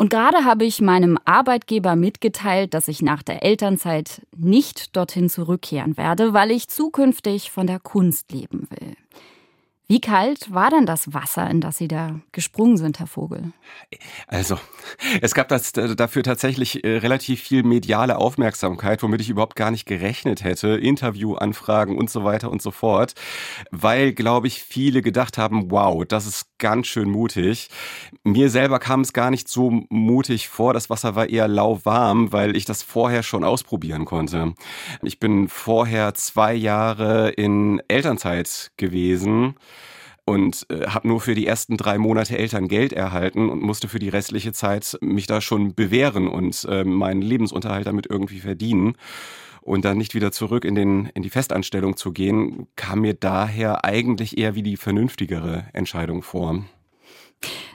Und 0.00 0.10
gerade 0.10 0.44
habe 0.44 0.64
ich 0.64 0.80
meinem 0.80 1.18
Arbeitgeber 1.24 1.96
mitgeteilt, 1.96 2.72
dass 2.72 2.86
ich 2.86 3.02
nach 3.02 3.24
der 3.24 3.42
Elternzeit 3.42 4.22
nicht 4.36 4.96
dorthin 4.96 5.28
zurückkehren 5.28 5.96
werde, 5.96 6.32
weil 6.32 6.52
ich 6.52 6.68
zukünftig 6.68 7.50
von 7.50 7.66
der 7.66 7.80
Kunst 7.80 8.30
leben 8.30 8.68
will. 8.70 8.96
Wie 9.90 10.02
kalt 10.02 10.52
war 10.52 10.68
denn 10.68 10.84
das 10.84 11.14
Wasser, 11.14 11.48
in 11.48 11.62
das 11.62 11.78
Sie 11.78 11.88
da 11.88 12.20
gesprungen 12.32 12.76
sind, 12.76 12.98
Herr 12.98 13.06
Vogel? 13.06 13.54
Also, 14.26 14.58
es 15.22 15.32
gab 15.32 15.48
das, 15.48 15.72
äh, 15.78 15.96
dafür 15.96 16.22
tatsächlich 16.22 16.84
äh, 16.84 16.98
relativ 16.98 17.40
viel 17.40 17.62
mediale 17.62 18.18
Aufmerksamkeit, 18.18 19.02
womit 19.02 19.22
ich 19.22 19.30
überhaupt 19.30 19.56
gar 19.56 19.70
nicht 19.70 19.86
gerechnet 19.86 20.44
hätte. 20.44 20.76
Interviewanfragen 20.76 21.96
und 21.96 22.10
so 22.10 22.22
weiter 22.22 22.50
und 22.50 22.60
so 22.60 22.70
fort. 22.70 23.14
Weil, 23.70 24.12
glaube 24.12 24.46
ich, 24.46 24.62
viele 24.62 25.00
gedacht 25.00 25.38
haben, 25.38 25.70
wow, 25.70 26.04
das 26.04 26.26
ist 26.26 26.58
ganz 26.58 26.86
schön 26.86 27.08
mutig. 27.08 27.70
Mir 28.24 28.50
selber 28.50 28.80
kam 28.80 29.00
es 29.00 29.14
gar 29.14 29.30
nicht 29.30 29.48
so 29.48 29.84
mutig 29.88 30.48
vor. 30.48 30.74
Das 30.74 30.90
Wasser 30.90 31.14
war 31.14 31.30
eher 31.30 31.48
lauwarm, 31.48 32.30
weil 32.30 32.56
ich 32.56 32.66
das 32.66 32.82
vorher 32.82 33.22
schon 33.22 33.42
ausprobieren 33.42 34.04
konnte. 34.04 34.52
Ich 35.00 35.18
bin 35.18 35.48
vorher 35.48 36.12
zwei 36.12 36.52
Jahre 36.52 37.30
in 37.30 37.80
Elternzeit 37.88 38.72
gewesen 38.76 39.54
und 40.28 40.66
äh, 40.68 40.86
habe 40.88 41.08
nur 41.08 41.20
für 41.20 41.34
die 41.34 41.46
ersten 41.46 41.78
drei 41.78 41.96
Monate 41.96 42.36
Elterngeld 42.36 42.92
erhalten 42.92 43.48
und 43.48 43.62
musste 43.62 43.88
für 43.88 43.98
die 43.98 44.10
restliche 44.10 44.52
Zeit 44.52 44.98
mich 45.00 45.26
da 45.26 45.40
schon 45.40 45.74
bewähren 45.74 46.28
und 46.28 46.66
äh, 46.68 46.84
meinen 46.84 47.22
Lebensunterhalt 47.22 47.86
damit 47.86 48.06
irgendwie 48.10 48.40
verdienen. 48.40 48.94
Und 49.62 49.84
dann 49.84 49.96
nicht 49.98 50.14
wieder 50.14 50.30
zurück 50.30 50.64
in, 50.64 50.74
den, 50.74 51.06
in 51.14 51.22
die 51.22 51.30
Festanstellung 51.30 51.96
zu 51.96 52.12
gehen, 52.12 52.68
kam 52.76 53.00
mir 53.00 53.14
daher 53.14 53.84
eigentlich 53.84 54.38
eher 54.38 54.54
wie 54.54 54.62
die 54.62 54.76
vernünftigere 54.76 55.66
Entscheidung 55.72 56.22
vor. 56.22 56.62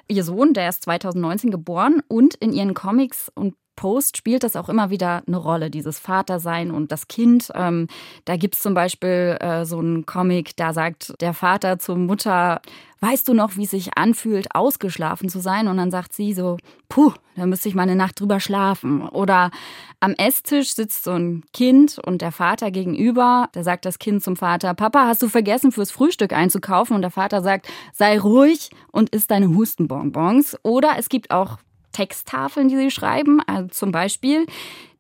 Ihr 0.07 0.23
Sohn, 0.23 0.53
der 0.53 0.69
ist 0.69 0.83
2019 0.83 1.49
geboren 1.49 2.01
und 2.07 2.35
in 2.35 2.53
ihren 2.53 2.73
Comics 2.73 3.31
und 3.33 3.55
Post 3.75 4.17
spielt 4.17 4.43
das 4.43 4.55
auch 4.55 4.69
immer 4.69 4.89
wieder 4.89 5.23
eine 5.27 5.37
Rolle, 5.37 5.69
dieses 5.69 5.99
Vatersein 5.99 6.71
und 6.71 6.91
das 6.91 7.07
Kind. 7.07 7.51
Ähm, 7.55 7.87
da 8.25 8.37
gibt 8.37 8.55
es 8.55 8.61
zum 8.61 8.73
Beispiel 8.73 9.37
äh, 9.39 9.65
so 9.65 9.79
einen 9.79 10.05
Comic, 10.05 10.55
da 10.55 10.73
sagt 10.73 11.13
der 11.21 11.33
Vater 11.33 11.79
zur 11.79 11.97
Mutter, 11.97 12.61
weißt 13.03 13.27
du 13.27 13.33
noch, 13.33 13.57
wie 13.57 13.65
es 13.65 13.71
sich 13.71 13.97
anfühlt, 13.97 14.55
ausgeschlafen 14.55 15.27
zu 15.27 15.39
sein? 15.39 15.67
Und 15.67 15.77
dann 15.77 15.91
sagt 15.91 16.13
sie 16.13 16.33
so, 16.33 16.57
puh, 16.87 17.11
da 17.35 17.45
müsste 17.45 17.67
ich 17.67 17.75
mal 17.75 17.83
eine 17.83 17.97
Nacht 17.97 18.19
drüber 18.19 18.39
schlafen. 18.39 19.01
Oder 19.01 19.51
am 19.99 20.13
Esstisch 20.13 20.73
sitzt 20.73 21.03
so 21.03 21.11
ein 21.11 21.43
Kind 21.51 21.99
und 22.05 22.21
der 22.21 22.31
Vater 22.31 22.71
gegenüber, 22.71 23.49
da 23.51 23.63
sagt 23.63 23.85
das 23.85 23.99
Kind 23.99 24.23
zum 24.23 24.37
Vater, 24.37 24.73
Papa, 24.73 25.05
hast 25.05 25.21
du 25.21 25.27
vergessen, 25.27 25.73
fürs 25.73 25.91
Frühstück 25.91 26.31
einzukaufen? 26.31 26.95
Und 26.95 27.01
der 27.01 27.11
Vater 27.11 27.41
sagt, 27.41 27.67
sei 27.91 28.17
ruhig 28.17 28.69
und 28.91 29.09
isst 29.09 29.31
deine 29.31 29.49
Hustenbonbons. 29.49 30.57
Oder 30.63 30.93
es 30.97 31.09
gibt 31.09 31.31
auch 31.31 31.57
Texttafeln, 31.93 32.67
die 32.67 32.77
sie 32.77 32.91
schreiben. 32.91 33.41
Also 33.47 33.69
zum 33.69 33.91
Beispiel, 33.91 34.45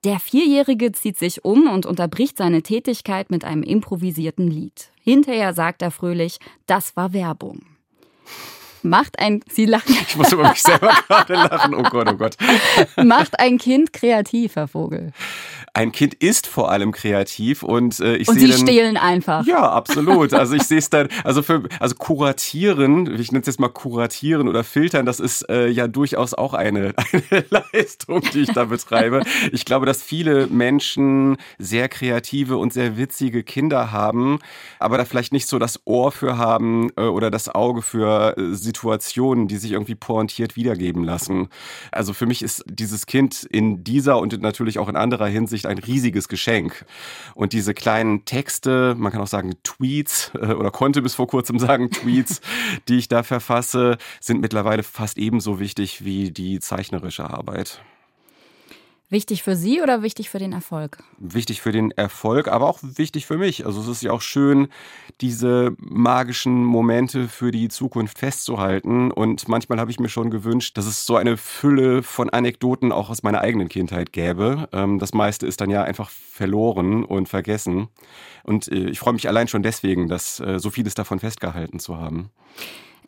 der 0.03 0.19
Vierjährige 0.19 0.91
zieht 0.93 1.17
sich 1.17 1.43
um 1.43 1.67
und 1.67 1.85
unterbricht 1.85 2.37
seine 2.37 2.61
Tätigkeit 2.61 3.29
mit 3.29 3.43
einem 3.43 3.63
improvisierten 3.63 4.49
Lied. 4.49 4.89
Hinterher 5.01 5.53
sagt 5.53 5.81
er 5.81 5.91
fröhlich, 5.91 6.39
das 6.65 6.95
war 6.95 7.11
Werbung. 7.13 7.61
Macht 8.81 9.19
ein, 9.19 9.41
Sie 9.49 9.65
lachen. 9.65 9.95
Ich 10.07 10.15
muss 10.15 10.31
über 10.31 10.49
mich 10.49 10.61
selber 10.61 10.91
gerade 11.07 11.33
lachen. 11.33 11.75
Oh 11.75 11.83
Gott, 11.83 12.07
oh 12.09 12.15
Gott. 12.15 12.37
Macht 12.97 13.39
ein 13.39 13.57
Kind 13.57 13.93
kreativ, 13.93 14.55
Herr 14.55 14.67
Vogel 14.67 15.13
ein 15.75 15.91
Kind 15.91 16.13
ist 16.13 16.45
vor 16.45 16.71
allem 16.71 16.91
kreativ 16.91 17.63
und 17.63 17.99
äh, 17.99 18.15
ich 18.17 18.27
und 18.27 18.39
sehe 18.39 18.53
sie 18.53 18.61
stehlen 18.61 18.95
einfach. 18.95 19.45
Ja, 19.45 19.71
absolut. 19.71 20.33
Also 20.43 20.55
ich 20.55 20.63
sehe 20.63 20.79
es 20.79 20.89
dann, 20.89 21.07
also 21.23 21.41
für 21.41 21.63
also 21.79 21.95
kuratieren, 21.95 23.19
ich 23.19 23.31
nenne 23.31 23.41
es 23.41 23.47
jetzt 23.47 23.59
mal 23.59 23.69
kuratieren 23.69 24.49
oder 24.49 24.63
filtern, 24.63 25.05
das 25.05 25.21
ist 25.21 25.47
äh, 25.49 25.67
ja 25.67 25.87
durchaus 25.87 26.33
auch 26.33 26.53
eine, 26.53 26.93
eine 27.29 27.45
Leistung, 27.49 28.21
die 28.33 28.41
ich 28.41 28.51
da 28.51 28.65
betreibe. 28.65 29.21
Ich 29.53 29.63
glaube, 29.63 29.85
dass 29.85 30.01
viele 30.01 30.47
Menschen 30.47 31.37
sehr 31.59 31.87
kreative 31.87 32.57
und 32.57 32.73
sehr 32.73 32.97
witzige 32.97 33.43
Kinder 33.43 33.91
haben, 33.91 34.39
aber 34.79 34.97
da 34.97 35.05
vielleicht 35.05 35.31
nicht 35.31 35.47
so 35.47 35.59
das 35.59 35.79
Ohr 35.85 36.11
für 36.11 36.37
haben 36.37 36.89
äh, 36.97 37.03
oder 37.03 37.31
das 37.31 37.47
Auge 37.47 37.81
für 37.81 38.37
äh, 38.37 38.53
Situationen, 38.53 39.47
die 39.47 39.57
sich 39.57 39.71
irgendwie 39.71 39.95
pointiert 39.95 40.55
wiedergeben 40.57 41.05
lassen. 41.05 41.47
Also 41.91 42.11
für 42.11 42.25
mich 42.25 42.43
ist 42.43 42.65
dieses 42.67 43.05
Kind 43.05 43.43
in 43.43 43.83
dieser 43.83 44.19
und 44.19 44.41
natürlich 44.41 44.77
auch 44.77 44.89
in 44.89 44.97
anderer 44.97 45.27
Hinsicht 45.27 45.62
Hinsicht 45.63 45.65
ein 45.65 45.77
riesiges 45.77 46.27
Geschenk. 46.27 46.85
Und 47.35 47.53
diese 47.53 47.73
kleinen 47.73 48.25
Texte, 48.25 48.95
man 48.97 49.11
kann 49.11 49.21
auch 49.21 49.27
sagen 49.27 49.53
Tweets 49.63 50.31
äh, 50.35 50.53
oder 50.53 50.71
konnte 50.71 51.01
bis 51.01 51.15
vor 51.15 51.27
kurzem 51.27 51.59
sagen 51.59 51.89
Tweets, 51.89 52.41
die 52.87 52.97
ich 52.97 53.07
da 53.07 53.23
verfasse, 53.23 53.97
sind 54.19 54.41
mittlerweile 54.41 54.83
fast 54.83 55.17
ebenso 55.17 55.59
wichtig 55.59 56.03
wie 56.03 56.31
die 56.31 56.59
zeichnerische 56.59 57.29
Arbeit. 57.29 57.81
Wichtig 59.09 59.43
für 59.43 59.55
Sie 59.55 59.81
oder 59.81 60.01
wichtig 60.01 60.29
für 60.29 60.39
den 60.39 60.53
Erfolg? 60.53 61.03
Wichtig 61.19 61.61
für 61.61 61.71
den 61.71 61.91
Erfolg, 61.91 62.47
aber 62.47 62.67
auch 62.67 62.79
wichtig 62.81 63.27
für 63.27 63.37
mich. 63.37 63.65
Also 63.65 63.81
es 63.81 63.87
ist 63.87 64.01
ja 64.01 64.11
auch 64.11 64.21
schön, 64.21 64.69
diese 65.21 65.75
magischen 65.77 66.63
Momente 66.65 67.27
für 67.27 67.51
die 67.51 67.69
Zukunft 67.69 68.17
festzuhalten. 68.17 69.11
Und 69.11 69.47
manchmal 69.47 69.79
habe 69.79 69.91
ich 69.91 69.99
mir 69.99 70.09
schon 70.09 70.31
gewünscht, 70.31 70.77
dass 70.77 70.85
es 70.85 71.05
so 71.05 71.15
eine 71.15 71.37
Fülle 71.37 72.01
von 72.01 72.29
Anekdoten 72.31 72.91
auch 72.91 73.09
aus 73.09 73.21
meiner 73.21 73.41
eigenen 73.41 73.69
Kindheit 73.69 74.13
gäbe. 74.13 74.67
Ähm, 74.71 74.97
das 74.97 75.13
meiste 75.13 75.45
ist 75.45 75.61
dann 75.61 75.69
ja 75.69 75.83
einfach 75.83 76.09
verloren 76.09 77.03
und 77.03 77.29
vergessen. 77.29 77.89
Und 78.43 78.67
äh, 78.71 78.89
ich 78.89 78.99
freue 78.99 79.13
mich 79.13 79.27
allein 79.27 79.47
schon 79.47 79.63
deswegen, 79.63 80.07
dass 80.07 80.39
äh, 80.39 80.59
so 80.59 80.71
vieles 80.71 80.95
davon 80.95 81.19
festgehalten 81.19 81.79
zu 81.79 81.97
haben. 81.97 82.31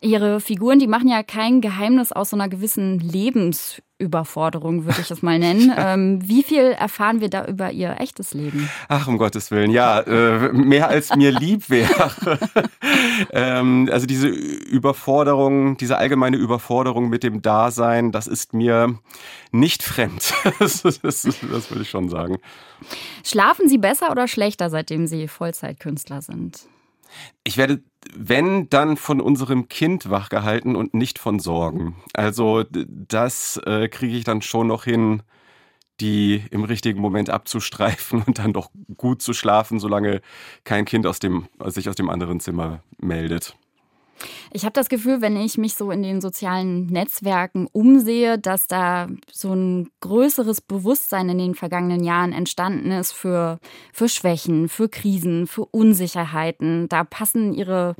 Ihre 0.00 0.40
Figuren, 0.40 0.78
die 0.78 0.86
machen 0.86 1.08
ja 1.08 1.22
kein 1.22 1.60
Geheimnis 1.60 2.12
aus 2.12 2.30
so 2.30 2.36
einer 2.36 2.48
gewissen 2.48 2.98
Lebensüberforderung, 2.98 4.84
würde 4.84 5.00
ich 5.00 5.10
es 5.10 5.22
mal 5.22 5.38
nennen. 5.38 5.72
ähm, 5.76 6.18
wie 6.22 6.42
viel 6.42 6.62
erfahren 6.62 7.20
wir 7.20 7.30
da 7.30 7.46
über 7.46 7.70
Ihr 7.72 7.96
echtes 7.98 8.34
Leben? 8.34 8.68
Ach, 8.88 9.08
um 9.08 9.18
Gottes 9.18 9.50
Willen, 9.50 9.70
ja, 9.70 10.00
äh, 10.00 10.52
mehr 10.52 10.88
als 10.88 11.14
mir 11.16 11.32
lieb 11.32 11.70
wäre. 11.70 12.12
ähm, 13.32 13.88
also 13.90 14.06
diese 14.06 14.28
Überforderung, 14.28 15.76
diese 15.76 15.96
allgemeine 15.96 16.36
Überforderung 16.36 17.08
mit 17.08 17.22
dem 17.22 17.42
Dasein, 17.42 18.12
das 18.12 18.26
ist 18.26 18.52
mir 18.52 18.98
nicht 19.52 19.82
fremd. 19.82 20.34
das, 20.58 20.82
das, 20.82 21.00
das 21.22 21.70
würde 21.70 21.82
ich 21.82 21.90
schon 21.90 22.08
sagen. 22.08 22.38
Schlafen 23.24 23.68
Sie 23.68 23.78
besser 23.78 24.10
oder 24.10 24.28
schlechter, 24.28 24.70
seitdem 24.70 25.06
Sie 25.06 25.28
Vollzeitkünstler 25.28 26.22
sind? 26.22 26.68
Ich 27.44 27.56
werde, 27.56 27.82
wenn, 28.14 28.68
dann 28.68 28.96
von 28.96 29.20
unserem 29.20 29.68
Kind 29.68 30.10
wachgehalten 30.10 30.76
und 30.76 30.94
nicht 30.94 31.18
von 31.18 31.38
Sorgen. 31.38 31.96
Also 32.12 32.64
das 32.70 33.60
äh, 33.64 33.88
kriege 33.88 34.16
ich 34.16 34.24
dann 34.24 34.42
schon 34.42 34.66
noch 34.66 34.84
hin, 34.84 35.22
die 36.00 36.42
im 36.50 36.64
richtigen 36.64 37.00
Moment 37.00 37.30
abzustreifen 37.30 38.22
und 38.26 38.38
dann 38.38 38.52
doch 38.52 38.70
gut 38.96 39.22
zu 39.22 39.32
schlafen, 39.32 39.78
solange 39.78 40.20
kein 40.64 40.84
Kind 40.84 41.06
aus 41.06 41.18
dem, 41.18 41.48
sich 41.66 41.88
aus 41.88 41.96
dem 41.96 42.10
anderen 42.10 42.40
Zimmer 42.40 42.82
meldet. 42.98 43.56
Ich 44.52 44.64
habe 44.64 44.72
das 44.72 44.88
Gefühl, 44.88 45.20
wenn 45.20 45.36
ich 45.36 45.58
mich 45.58 45.74
so 45.74 45.90
in 45.90 46.02
den 46.02 46.20
sozialen 46.20 46.86
Netzwerken 46.86 47.68
umsehe, 47.72 48.38
dass 48.38 48.66
da 48.66 49.08
so 49.30 49.52
ein 49.52 49.90
größeres 50.00 50.60
Bewusstsein 50.60 51.28
in 51.28 51.38
den 51.38 51.54
vergangenen 51.54 52.04
Jahren 52.04 52.32
entstanden 52.32 52.90
ist 52.90 53.12
für, 53.12 53.58
für 53.92 54.08
Schwächen, 54.08 54.68
für 54.68 54.88
Krisen, 54.88 55.46
für 55.46 55.64
Unsicherheiten. 55.66 56.88
Da 56.88 57.04
passen 57.04 57.52
ihre 57.52 57.96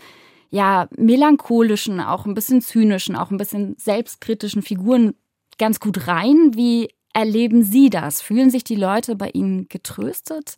ja, 0.50 0.88
melancholischen, 0.96 2.00
auch 2.00 2.26
ein 2.26 2.34
bisschen 2.34 2.62
zynischen, 2.62 3.16
auch 3.16 3.30
ein 3.30 3.36
bisschen 3.36 3.76
selbstkritischen 3.78 4.62
Figuren 4.62 5.14
ganz 5.58 5.80
gut 5.80 6.06
rein. 6.06 6.52
Wie 6.54 6.88
erleben 7.12 7.62
Sie 7.62 7.90
das? 7.90 8.22
Fühlen 8.22 8.50
sich 8.50 8.64
die 8.64 8.76
Leute 8.76 9.16
bei 9.16 9.30
Ihnen 9.30 9.68
getröstet, 9.68 10.56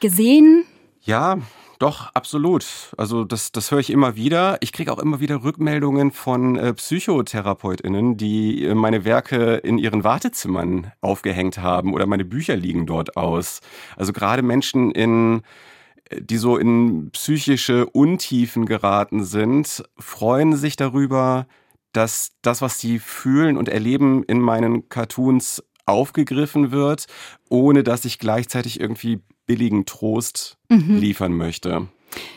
gesehen? 0.00 0.64
Ja, 1.02 1.38
doch, 1.80 2.10
absolut. 2.12 2.66
Also 2.98 3.24
das, 3.24 3.52
das 3.52 3.70
höre 3.70 3.78
ich 3.78 3.88
immer 3.88 4.14
wieder. 4.14 4.58
Ich 4.60 4.70
kriege 4.70 4.92
auch 4.92 4.98
immer 4.98 5.18
wieder 5.18 5.42
Rückmeldungen 5.42 6.12
von 6.12 6.56
äh, 6.56 6.74
PsychotherapeutInnen, 6.74 8.18
die 8.18 8.66
äh, 8.66 8.74
meine 8.74 9.06
Werke 9.06 9.54
in 9.54 9.78
ihren 9.78 10.04
Wartezimmern 10.04 10.92
aufgehängt 11.00 11.56
haben 11.56 11.94
oder 11.94 12.04
meine 12.04 12.26
Bücher 12.26 12.54
liegen 12.54 12.84
dort 12.84 13.16
aus. 13.16 13.60
Also 13.96 14.12
gerade 14.12 14.42
Menschen 14.42 14.90
in 14.92 15.40
äh, 16.10 16.20
die 16.20 16.36
so 16.36 16.58
in 16.58 17.12
psychische 17.12 17.86
Untiefen 17.86 18.66
geraten 18.66 19.24
sind, 19.24 19.82
freuen 19.98 20.56
sich 20.56 20.76
darüber, 20.76 21.46
dass 21.92 22.32
das, 22.42 22.60
was 22.60 22.78
sie 22.78 22.98
fühlen 22.98 23.56
und 23.56 23.70
erleben, 23.70 24.22
in 24.24 24.40
meinen 24.40 24.90
Cartoons 24.90 25.64
aufgegriffen 25.86 26.72
wird, 26.72 27.06
ohne 27.48 27.82
dass 27.84 28.04
ich 28.04 28.18
gleichzeitig 28.18 28.80
irgendwie 28.80 29.20
billigen 29.50 29.84
Trost 29.84 30.58
mhm. 30.68 30.98
liefern 30.98 31.32
möchte. 31.32 31.88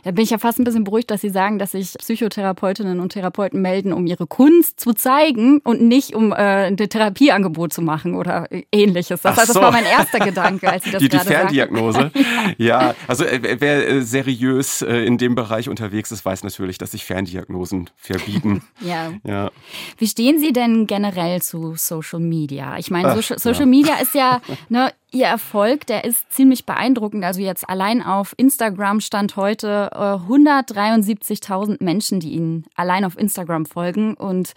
Da 0.03 0.11
bin 0.11 0.23
ich 0.23 0.29
ja 0.29 0.37
fast 0.37 0.59
ein 0.59 0.63
bisschen 0.63 0.83
beruhigt, 0.83 1.09
dass 1.11 1.21
Sie 1.21 1.29
sagen, 1.29 1.59
dass 1.59 1.71
sich 1.71 1.93
Psychotherapeutinnen 1.93 2.99
und 2.99 3.13
Therapeuten 3.13 3.61
melden, 3.61 3.93
um 3.93 4.05
ihre 4.05 4.27
Kunst 4.27 4.79
zu 4.79 4.93
zeigen 4.93 5.59
und 5.63 5.81
nicht 5.81 6.13
um 6.13 6.31
äh, 6.31 6.67
ein 6.67 6.77
Therapieangebot 6.77 7.73
zu 7.73 7.81
machen 7.81 8.15
oder 8.15 8.47
ähnliches. 8.71 9.21
Das, 9.21 9.35
so. 9.35 9.53
das 9.53 9.55
war 9.55 9.71
mein 9.71 9.85
erster 9.85 10.19
Gedanke, 10.19 10.69
als 10.69 10.83
Sie 10.83 10.91
das 10.91 11.01
Die, 11.01 11.09
die 11.09 11.17
Ferndiagnose. 11.17 12.11
ja. 12.57 12.93
also 13.07 13.23
äh, 13.23 13.57
wer 13.59 13.87
äh, 13.87 14.01
seriös 14.01 14.81
äh, 14.81 15.05
in 15.05 15.17
dem 15.17 15.35
Bereich 15.35 15.69
unterwegs 15.69 16.11
ist, 16.11 16.25
weiß 16.25 16.43
natürlich, 16.43 16.77
dass 16.77 16.91
sich 16.91 17.05
Ferndiagnosen 17.05 17.89
verbieten. 17.95 18.63
ja. 18.81 19.13
ja. 19.25 19.51
Wie 19.97 20.07
stehen 20.07 20.39
Sie 20.39 20.53
denn 20.53 20.87
generell 20.87 21.41
zu 21.41 21.75
Social 21.75 22.19
Media? 22.19 22.77
Ich 22.77 22.91
meine, 22.91 23.09
Ach, 23.09 23.21
Social 23.21 23.61
ja. 23.61 23.65
Media 23.65 23.95
ist 23.95 24.13
ja 24.13 24.41
ne, 24.69 24.91
Ihr 25.13 25.27
Erfolg, 25.27 25.85
der 25.85 26.05
ist 26.05 26.31
ziemlich 26.31 26.65
beeindruckend. 26.65 27.23
Also 27.23 27.39
jetzt 27.39 27.69
allein 27.69 28.01
auf 28.01 28.33
Instagram 28.35 28.99
stand 28.99 29.35
heute 29.35 29.91
äh, 29.93 29.97
173.000 29.97 31.83
Menschen, 31.83 32.19
die 32.19 32.31
Ihnen 32.31 32.65
allein 32.75 33.05
auf 33.05 33.15
Instagram 33.15 33.67
folgen. 33.67 34.15
Und 34.15 34.53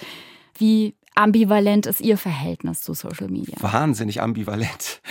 wie 0.56 0.94
ambivalent 1.14 1.84
ist 1.84 2.00
Ihr 2.00 2.16
Verhältnis 2.16 2.80
zu 2.80 2.94
Social 2.94 3.28
Media? 3.28 3.56
Wahnsinnig 3.60 4.22
ambivalent. 4.22 5.02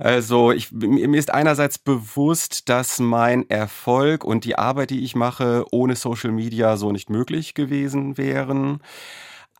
Also 0.00 0.52
ich, 0.52 0.72
mir 0.72 1.18
ist 1.18 1.32
einerseits 1.32 1.78
bewusst, 1.78 2.70
dass 2.70 2.98
mein 2.98 3.48
Erfolg 3.50 4.24
und 4.24 4.46
die 4.46 4.56
Arbeit, 4.56 4.88
die 4.88 5.04
ich 5.04 5.14
mache, 5.14 5.66
ohne 5.70 5.96
Social 5.96 6.32
Media 6.32 6.78
so 6.78 6.92
nicht 6.92 7.10
möglich 7.10 7.52
gewesen 7.52 8.16
wären. 8.16 8.80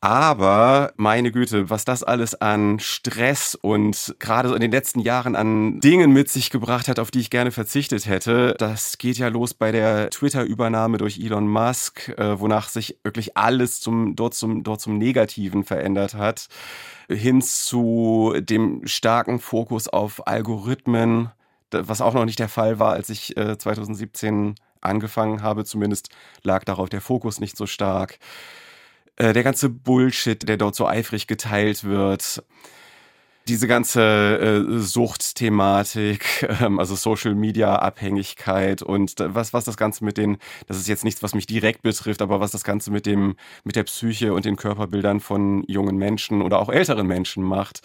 Aber 0.05 0.93
meine 0.99 1.33
Güte, 1.33 1.71
was 1.71 1.87
das 1.87 2.03
alles 2.03 2.35
an 2.35 2.79
Stress 2.79 3.55
und 3.55 4.15
gerade 4.19 4.51
so 4.51 4.55
in 4.55 4.61
den 4.61 4.71
letzten 4.71 5.01
Jahren 5.01 5.35
an 5.35 5.81
Dingen 5.81 6.13
mit 6.13 6.29
sich 6.29 6.51
gebracht 6.51 6.89
hat, 6.89 6.99
auf 6.99 7.11
die 7.11 7.21
ich 7.21 7.31
gerne 7.31 7.53
verzichtet 7.53 8.05
hätte, 8.05 8.55
das 8.59 8.99
geht 8.99 9.17
ja 9.17 9.29
los 9.29 9.55
bei 9.55 9.73
der 9.73 10.11
Twitter-Übernahme 10.11 10.99
durch 10.99 11.19
Elon 11.19 11.49
Musk, 11.49 12.11
äh, 12.19 12.39
wonach 12.39 12.69
sich 12.69 12.99
wirklich 13.03 13.39
alles 13.39 13.81
zum, 13.81 14.15
dort, 14.15 14.35
zum, 14.35 14.63
dort 14.63 14.83
zum 14.83 14.99
Negativen 14.99 15.65
verändert 15.65 16.13
hat, 16.13 16.49
hin 17.09 17.41
zu 17.41 18.35
dem 18.39 18.87
starken 18.87 19.39
Fokus 19.39 19.89
auf 19.89 20.27
Algorithmen, 20.27 21.31
was 21.71 22.03
auch 22.03 22.13
noch 22.13 22.27
nicht 22.27 22.41
der 22.41 22.51
Fall 22.51 22.79
war, 22.79 22.93
als 22.93 23.09
ich 23.09 23.39
äh, 23.39 23.57
2017 23.57 24.57
angefangen 24.83 25.41
habe. 25.41 25.65
Zumindest 25.65 26.11
lag 26.43 26.65
darauf 26.65 26.91
der 26.91 27.01
Fokus 27.01 27.41
nicht 27.41 27.57
so 27.57 27.65
stark 27.65 28.19
äh, 29.17 29.33
der 29.33 29.43
ganze 29.43 29.69
Bullshit, 29.69 30.49
der 30.49 30.57
dort 30.57 30.75
so 30.75 30.87
eifrig 30.87 31.27
geteilt 31.27 31.85
wird. 31.85 32.43
diese 33.47 33.67
ganze 33.69 34.01
äh, 34.01 34.79
Suchtthematik, 34.79 36.49
ähm, 36.63 36.79
also 36.79 36.95
Social 36.95 37.35
Media 37.35 37.77
Abhängigkeit 37.77 38.83
und 38.83 39.17
was 39.19 39.53
was 39.53 39.65
das 39.65 39.77
Ganze 39.77 40.05
mit 40.05 40.17
den, 40.17 40.39
das 40.67 40.79
ist 40.79 40.89
jetzt 40.89 41.05
nichts, 41.05 41.23
was 41.23 41.35
mich 41.35 41.47
direkt 41.47 41.83
betrifft, 41.83 42.23
aber 42.23 42.41
was 42.41 42.53
das 42.53 42.65
Ganze 42.65 42.91
mit 42.91 43.07
dem 43.07 43.37
mit 43.65 43.77
der 43.77 43.85
Psyche 43.85 44.33
und 44.33 44.47
den 44.47 44.57
Körperbildern 44.57 45.21
von 45.21 45.65
jungen 45.69 45.97
Menschen 45.97 46.41
oder 46.43 46.59
auch 46.59 46.71
älteren 46.71 47.07
Menschen 47.07 47.43
macht 47.45 47.83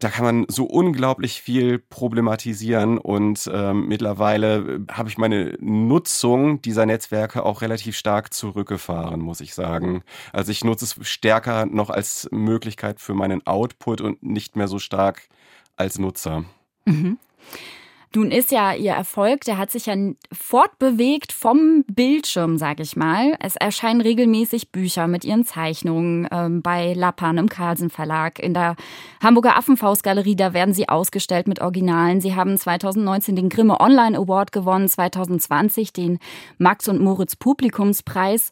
da 0.00 0.08
kann 0.08 0.24
man 0.24 0.46
so 0.48 0.64
unglaublich 0.64 1.42
viel 1.42 1.78
problematisieren 1.78 2.96
und 2.96 3.48
ähm, 3.52 3.86
mittlerweile 3.86 4.56
äh, 4.56 4.92
habe 4.92 5.10
ich 5.10 5.18
meine 5.18 5.56
Nutzung 5.60 6.62
dieser 6.62 6.86
Netzwerke 6.86 7.44
auch 7.44 7.60
relativ 7.60 7.96
stark 7.96 8.32
zurückgefahren, 8.32 9.20
muss 9.20 9.42
ich 9.42 9.54
sagen. 9.54 10.02
Also 10.32 10.52
ich 10.52 10.64
nutze 10.64 10.86
es 10.86 11.08
stärker 11.08 11.66
noch 11.66 11.90
als 11.90 12.28
Möglichkeit 12.32 12.98
für 12.98 13.12
meinen 13.12 13.46
Output 13.46 14.00
und 14.00 14.22
nicht 14.22 14.56
mehr 14.56 14.68
so 14.68 14.78
stark 14.78 15.28
als 15.76 15.98
Nutzer. 15.98 16.44
Mhm. 16.86 17.18
Nun 18.12 18.32
ist 18.32 18.50
ja 18.50 18.74
ihr 18.74 18.90
Erfolg, 18.90 19.42
der 19.42 19.56
hat 19.56 19.70
sich 19.70 19.86
ja 19.86 19.94
fortbewegt 20.32 21.32
vom 21.32 21.84
Bildschirm, 21.86 22.58
sag 22.58 22.80
ich 22.80 22.96
mal. 22.96 23.36
Es 23.38 23.54
erscheinen 23.54 24.00
regelmäßig 24.00 24.72
Bücher 24.72 25.06
mit 25.06 25.24
ihren 25.24 25.44
Zeichnungen 25.44 26.26
ähm, 26.32 26.60
bei 26.60 26.92
Lappan 26.92 27.38
im 27.38 27.48
Carlsen 27.48 27.88
Verlag. 27.88 28.40
In 28.40 28.52
der 28.52 28.74
Hamburger 29.22 29.56
Affenfaustgalerie, 29.56 30.34
da 30.34 30.52
werden 30.52 30.74
sie 30.74 30.88
ausgestellt 30.88 31.46
mit 31.46 31.60
Originalen. 31.60 32.20
Sie 32.20 32.34
haben 32.34 32.58
2019 32.58 33.36
den 33.36 33.48
Grimme 33.48 33.78
Online 33.78 34.18
Award 34.18 34.50
gewonnen, 34.50 34.88
2020 34.88 35.92
den 35.92 36.18
Max 36.58 36.88
und 36.88 37.00
Moritz 37.00 37.36
Publikumspreis. 37.36 38.50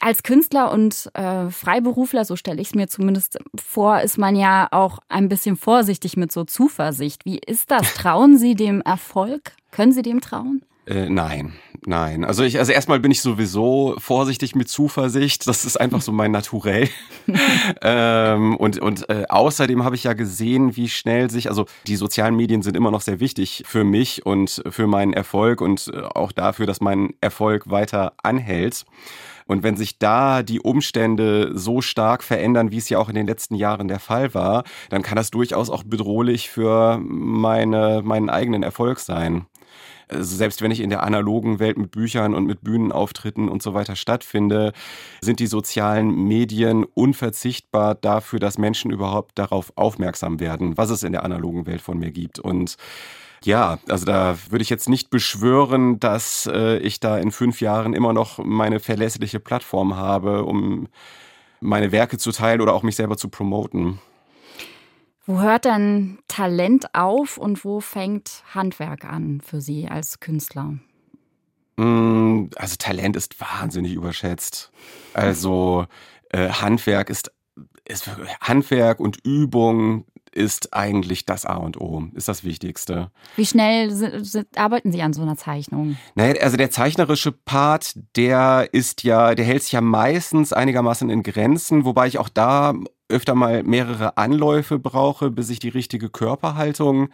Als 0.00 0.22
Künstler 0.22 0.72
und 0.72 1.10
äh, 1.14 1.50
Freiberufler, 1.50 2.24
so 2.24 2.36
stelle 2.36 2.60
ich 2.60 2.68
es 2.68 2.74
mir 2.74 2.88
zumindest 2.88 3.38
vor, 3.56 4.00
ist 4.00 4.18
man 4.18 4.36
ja 4.36 4.68
auch 4.70 4.98
ein 5.08 5.28
bisschen 5.28 5.56
vorsichtig 5.56 6.16
mit 6.16 6.32
so 6.32 6.44
Zuversicht. 6.44 7.24
Wie 7.24 7.38
ist 7.38 7.70
das? 7.70 7.94
Trauen 7.94 8.38
Sie 8.38 8.54
dem 8.54 8.80
Erfolg? 8.80 9.52
Können 9.70 9.92
Sie 9.92 10.02
dem 10.02 10.20
trauen? 10.20 10.62
Äh, 10.88 11.10
nein, 11.10 11.52
nein. 11.84 12.24
Also 12.24 12.42
ich, 12.44 12.58
also 12.58 12.72
erstmal 12.72 12.98
bin 12.98 13.10
ich 13.10 13.20
sowieso 13.20 13.94
vorsichtig 13.98 14.54
mit 14.54 14.70
Zuversicht. 14.70 15.46
Das 15.46 15.66
ist 15.66 15.78
einfach 15.78 16.00
so 16.00 16.12
mein 16.12 16.30
Naturell. 16.30 16.88
ähm, 17.82 18.56
und 18.56 18.78
und 18.78 19.08
äh, 19.10 19.24
außerdem 19.28 19.84
habe 19.84 19.96
ich 19.96 20.04
ja 20.04 20.14
gesehen, 20.14 20.76
wie 20.76 20.88
schnell 20.88 21.30
sich, 21.30 21.50
also 21.50 21.66
die 21.86 21.96
sozialen 21.96 22.36
Medien 22.36 22.62
sind 22.62 22.74
immer 22.74 22.90
noch 22.90 23.02
sehr 23.02 23.20
wichtig 23.20 23.64
für 23.66 23.84
mich 23.84 24.24
und 24.24 24.62
für 24.70 24.86
meinen 24.86 25.12
Erfolg 25.12 25.60
und 25.60 25.90
äh, 25.92 26.00
auch 26.00 26.32
dafür, 26.32 26.64
dass 26.64 26.80
mein 26.80 27.12
Erfolg 27.20 27.68
weiter 27.68 28.14
anhält. 28.22 28.86
Und 29.48 29.64
wenn 29.64 29.76
sich 29.76 29.98
da 29.98 30.44
die 30.44 30.60
Umstände 30.60 31.50
so 31.54 31.80
stark 31.80 32.22
verändern, 32.22 32.70
wie 32.70 32.76
es 32.76 32.88
ja 32.88 32.98
auch 32.98 33.08
in 33.08 33.14
den 33.14 33.26
letzten 33.26 33.56
Jahren 33.56 33.88
der 33.88 33.98
Fall 33.98 34.34
war, 34.34 34.62
dann 34.90 35.02
kann 35.02 35.16
das 35.16 35.30
durchaus 35.30 35.70
auch 35.70 35.82
bedrohlich 35.82 36.50
für 36.50 36.98
meine, 37.02 38.02
meinen 38.04 38.30
eigenen 38.30 38.62
Erfolg 38.62 39.00
sein. 39.00 39.46
Also 40.10 40.36
selbst 40.36 40.62
wenn 40.62 40.70
ich 40.70 40.80
in 40.80 40.90
der 40.90 41.02
analogen 41.02 41.58
Welt 41.58 41.78
mit 41.78 41.90
Büchern 41.90 42.34
und 42.34 42.46
mit 42.46 42.62
Bühnenauftritten 42.62 43.48
und 43.48 43.62
so 43.62 43.74
weiter 43.74 43.96
stattfinde, 43.96 44.72
sind 45.20 45.40
die 45.40 45.46
sozialen 45.46 46.24
Medien 46.24 46.84
unverzichtbar 46.84 47.94
dafür, 47.94 48.38
dass 48.38 48.58
Menschen 48.58 48.90
überhaupt 48.90 49.38
darauf 49.38 49.72
aufmerksam 49.76 50.40
werden, 50.40 50.76
was 50.76 50.90
es 50.90 51.02
in 51.02 51.12
der 51.12 51.24
analogen 51.24 51.66
Welt 51.66 51.80
von 51.80 51.98
mir 51.98 52.10
gibt. 52.10 52.38
Und 52.38 52.76
ja, 53.44 53.78
also 53.88 54.04
da 54.04 54.36
würde 54.50 54.62
ich 54.62 54.70
jetzt 54.70 54.88
nicht 54.88 55.10
beschwören, 55.10 56.00
dass 56.00 56.48
äh, 56.52 56.78
ich 56.78 57.00
da 57.00 57.18
in 57.18 57.30
fünf 57.30 57.60
Jahren 57.60 57.94
immer 57.94 58.12
noch 58.12 58.38
meine 58.38 58.80
verlässliche 58.80 59.40
Plattform 59.40 59.96
habe, 59.96 60.44
um 60.44 60.88
meine 61.60 61.92
Werke 61.92 62.18
zu 62.18 62.32
teilen 62.32 62.60
oder 62.60 62.74
auch 62.74 62.82
mich 62.82 62.96
selber 62.96 63.16
zu 63.16 63.28
promoten. 63.28 64.00
Wo 65.26 65.40
hört 65.40 65.66
denn 65.66 66.18
Talent 66.26 66.94
auf 66.94 67.36
und 67.36 67.64
wo 67.64 67.80
fängt 67.80 68.42
Handwerk 68.54 69.04
an 69.04 69.42
für 69.44 69.60
Sie 69.60 69.86
als 69.86 70.20
Künstler? 70.20 70.78
Mm, 71.76 72.46
also 72.56 72.76
Talent 72.78 73.14
ist 73.14 73.38
wahnsinnig 73.40 73.92
überschätzt. 73.92 74.72
Also 75.12 75.86
äh, 76.30 76.48
Handwerk 76.48 77.10
ist, 77.10 77.30
ist 77.84 78.10
Handwerk 78.40 79.00
und 79.00 79.18
Übung 79.24 80.06
ist 80.28 80.74
eigentlich 80.74 81.26
das 81.26 81.46
A 81.46 81.56
und 81.56 81.80
O, 81.80 82.04
ist 82.14 82.28
das 82.28 82.44
Wichtigste. 82.44 83.10
Wie 83.36 83.46
schnell 83.46 83.92
arbeiten 84.56 84.92
Sie 84.92 85.02
an 85.02 85.12
so 85.12 85.22
einer 85.22 85.36
Zeichnung? 85.36 85.96
Naja, 86.14 86.34
also 86.42 86.56
der 86.56 86.70
zeichnerische 86.70 87.32
Part, 87.32 87.98
der 88.16 88.68
ist 88.72 89.04
ja, 89.04 89.34
der 89.34 89.44
hält 89.44 89.62
sich 89.62 89.72
ja 89.72 89.80
meistens 89.80 90.52
einigermaßen 90.52 91.10
in 91.10 91.22
Grenzen, 91.22 91.84
wobei 91.84 92.06
ich 92.06 92.18
auch 92.18 92.28
da 92.28 92.74
öfter 93.08 93.34
mal 93.34 93.62
mehrere 93.62 94.16
Anläufe 94.16 94.78
brauche, 94.78 95.30
bis 95.30 95.50
ich 95.50 95.58
die 95.58 95.70
richtige 95.70 96.10
Körperhaltung 96.10 97.08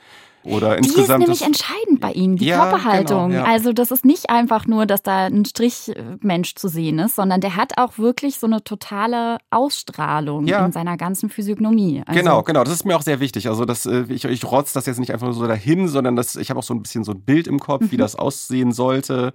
oder 0.45 0.77
die 0.77 0.87
insgesamt. 0.87 1.25
Ist 1.25 1.29
nämlich 1.29 1.43
entscheidend 1.43 2.01
bei 2.01 2.13
Ihnen, 2.13 2.37
die 2.37 2.47
ja, 2.47 2.61
Körperhaltung. 2.61 3.31
Genau, 3.31 3.45
ja. 3.45 3.51
Also 3.51 3.73
das 3.73 3.91
ist 3.91 4.05
nicht 4.05 4.31
einfach 4.31 4.67
nur, 4.67 4.87
dass 4.87 5.03
da 5.03 5.27
ein 5.27 5.45
Strichmensch 5.45 6.55
zu 6.55 6.69
sehen 6.69 6.99
ist, 6.99 7.17
sondern 7.17 7.41
der 7.41 7.57
hat 7.57 7.79
auch 7.79 7.99
wirklich 7.99 8.39
so 8.39 8.47
eine 8.47 8.63
totale 8.63 9.39
Ausstrahlung 9.51 10.47
ja. 10.47 10.65
in 10.65 10.73
seiner 10.73 10.97
ganzen 10.97 11.31
Physiognomie. 11.31 12.03
Also 12.07 12.19
genau, 12.19 12.43
genau. 12.43 12.65
Das 12.65 12.75
ist 12.75 12.85
mir 12.85 12.97
auch 12.97 13.03
sehr 13.03 13.21
wichtig. 13.21 13.49
Also 13.49 13.65
das, 13.65 13.87
äh, 13.87 14.05
ich, 14.09 14.25
ich 14.25 14.45
rotz 14.45 14.73
das 14.73 14.87
jetzt 14.87 14.99
nicht 14.99 15.13
einfach 15.13 15.33
so 15.33 15.47
dahin, 15.47 15.89
sondern 15.89 16.17
das, 16.17 16.37
ich 16.37 16.51
habe 16.51 16.61
auch 16.61 16.65
so 16.65 16.75
ein 16.75 16.83
bisschen 16.83 17.05
so 17.05 17.13
ein 17.13 17.23
Bild 17.23 17.47
im 17.47 17.59
Kopf, 17.59 17.87
wie 17.91 17.97
mhm. 17.97 18.01
das 18.01 18.17
aussehen 18.17 18.73
sollte. 18.73 19.33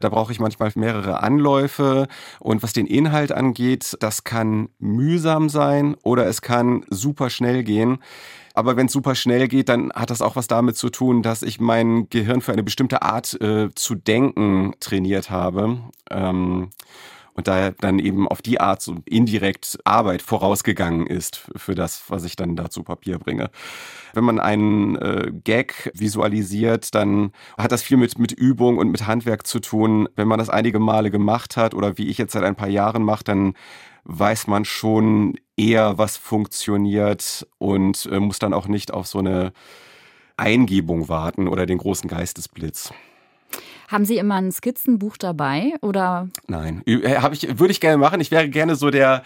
Da 0.00 0.08
brauche 0.08 0.32
ich 0.32 0.40
manchmal 0.40 0.72
mehrere 0.74 1.22
Anläufe. 1.22 2.06
Und 2.38 2.62
was 2.62 2.72
den 2.72 2.86
Inhalt 2.86 3.32
angeht, 3.32 3.96
das 4.00 4.24
kann 4.24 4.68
mühsam 4.78 5.48
sein 5.48 5.96
oder 6.02 6.26
es 6.26 6.42
kann 6.42 6.84
super 6.90 7.30
schnell 7.30 7.62
gehen. 7.62 7.98
Aber 8.54 8.76
wenn 8.76 8.86
es 8.86 8.92
super 8.92 9.14
schnell 9.14 9.48
geht, 9.48 9.68
dann 9.68 9.92
hat 9.92 10.10
das 10.10 10.22
auch 10.22 10.36
was 10.36 10.48
damit 10.48 10.76
zu 10.76 10.90
tun, 10.90 11.22
dass 11.22 11.42
ich 11.42 11.60
mein 11.60 12.08
Gehirn 12.10 12.40
für 12.40 12.52
eine 12.52 12.62
bestimmte 12.62 13.02
Art 13.02 13.40
äh, 13.40 13.68
zu 13.74 13.94
denken 13.94 14.74
trainiert 14.80 15.30
habe. 15.30 15.78
Ähm, 16.10 16.70
und 17.34 17.48
da 17.48 17.70
dann 17.70 17.98
eben 17.98 18.28
auf 18.28 18.42
die 18.42 18.60
Art 18.60 18.82
so 18.82 18.96
indirekt 19.04 19.78
Arbeit 19.84 20.22
vorausgegangen 20.22 21.06
ist 21.06 21.48
für 21.56 21.74
das, 21.74 22.04
was 22.08 22.24
ich 22.24 22.36
dann 22.36 22.56
da 22.56 22.70
zu 22.70 22.82
Papier 22.82 23.18
bringe. 23.18 23.50
Wenn 24.14 24.24
man 24.24 24.40
einen 24.40 24.96
äh, 24.96 25.32
Gag 25.44 25.90
visualisiert, 25.94 26.94
dann 26.94 27.32
hat 27.56 27.72
das 27.72 27.82
viel 27.82 27.96
mit, 27.96 28.18
mit 28.18 28.32
Übung 28.32 28.78
und 28.78 28.90
mit 28.90 29.06
Handwerk 29.06 29.46
zu 29.46 29.60
tun. 29.60 30.08
Wenn 30.16 30.28
man 30.28 30.38
das 30.38 30.50
einige 30.50 30.78
Male 30.78 31.10
gemacht 31.10 31.56
hat 31.56 31.74
oder 31.74 31.98
wie 31.98 32.08
ich 32.08 32.18
jetzt 32.18 32.32
seit 32.32 32.44
ein 32.44 32.56
paar 32.56 32.68
Jahren 32.68 33.02
mache, 33.02 33.24
dann 33.24 33.54
weiß 34.04 34.46
man 34.46 34.64
schon 34.64 35.36
eher, 35.56 35.98
was 35.98 36.16
funktioniert 36.16 37.46
und 37.58 38.06
äh, 38.10 38.18
muss 38.18 38.38
dann 38.38 38.54
auch 38.54 38.66
nicht 38.66 38.92
auf 38.92 39.06
so 39.06 39.18
eine 39.18 39.52
Eingebung 40.36 41.08
warten 41.08 41.48
oder 41.48 41.66
den 41.66 41.78
großen 41.78 42.08
Geistesblitz. 42.08 42.92
Haben 43.90 44.04
Sie 44.04 44.18
immer 44.18 44.36
ein 44.36 44.52
Skizzenbuch 44.52 45.16
dabei 45.16 45.74
oder? 45.82 46.28
Nein, 46.46 46.82
äh, 46.86 47.16
habe 47.16 47.34
ich 47.34 47.58
würde 47.58 47.72
ich 47.72 47.80
gerne 47.80 47.96
machen. 47.96 48.20
Ich 48.20 48.30
wäre 48.30 48.48
gerne 48.48 48.76
so 48.76 48.90
der 48.90 49.24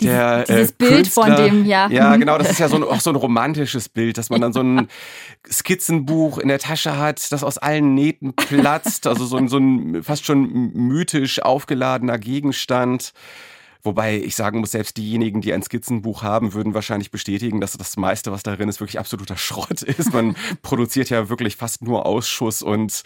der 0.00 0.44
dieses, 0.44 0.46
dieses 0.46 0.70
äh, 0.70 0.74
Bild 0.78 0.92
Künstler. 0.92 1.24
von 1.24 1.36
dem 1.36 1.64
ja. 1.64 1.88
Ja, 1.88 2.14
genau, 2.14 2.38
das 2.38 2.50
ist 2.50 2.60
ja 2.60 2.68
so 2.68 2.76
ein, 2.76 2.84
auch 2.84 3.00
so 3.00 3.10
ein 3.10 3.16
romantisches 3.16 3.88
Bild, 3.88 4.16
dass 4.16 4.30
man 4.30 4.40
dann 4.40 4.52
so 4.52 4.60
ein 4.60 4.86
Skizzenbuch 5.50 6.38
in 6.38 6.48
der 6.48 6.60
Tasche 6.60 6.98
hat, 6.98 7.32
das 7.32 7.42
aus 7.42 7.58
allen 7.58 7.94
Nähten 7.94 8.32
platzt, 8.34 9.08
also 9.08 9.24
so 9.24 9.38
ein, 9.38 9.48
so 9.48 9.58
ein 9.58 10.02
fast 10.04 10.24
schon 10.24 10.72
mythisch 10.74 11.42
aufgeladener 11.42 12.18
Gegenstand. 12.18 13.12
Wobei 13.82 14.16
ich 14.16 14.36
sagen 14.36 14.60
muss, 14.60 14.72
selbst 14.72 14.96
diejenigen, 14.96 15.40
die 15.40 15.52
ein 15.52 15.62
Skizzenbuch 15.62 16.22
haben, 16.22 16.54
würden 16.54 16.74
wahrscheinlich 16.74 17.10
bestätigen, 17.10 17.60
dass 17.60 17.72
das 17.72 17.96
meiste, 17.96 18.32
was 18.32 18.42
darin 18.42 18.68
ist, 18.68 18.80
wirklich 18.80 18.98
absoluter 18.98 19.36
Schrott 19.36 19.82
ist. 19.82 20.12
Man 20.12 20.36
produziert 20.62 21.10
ja 21.10 21.28
wirklich 21.28 21.56
fast 21.56 21.82
nur 21.82 22.06
Ausschuss 22.06 22.62
und 22.62 23.02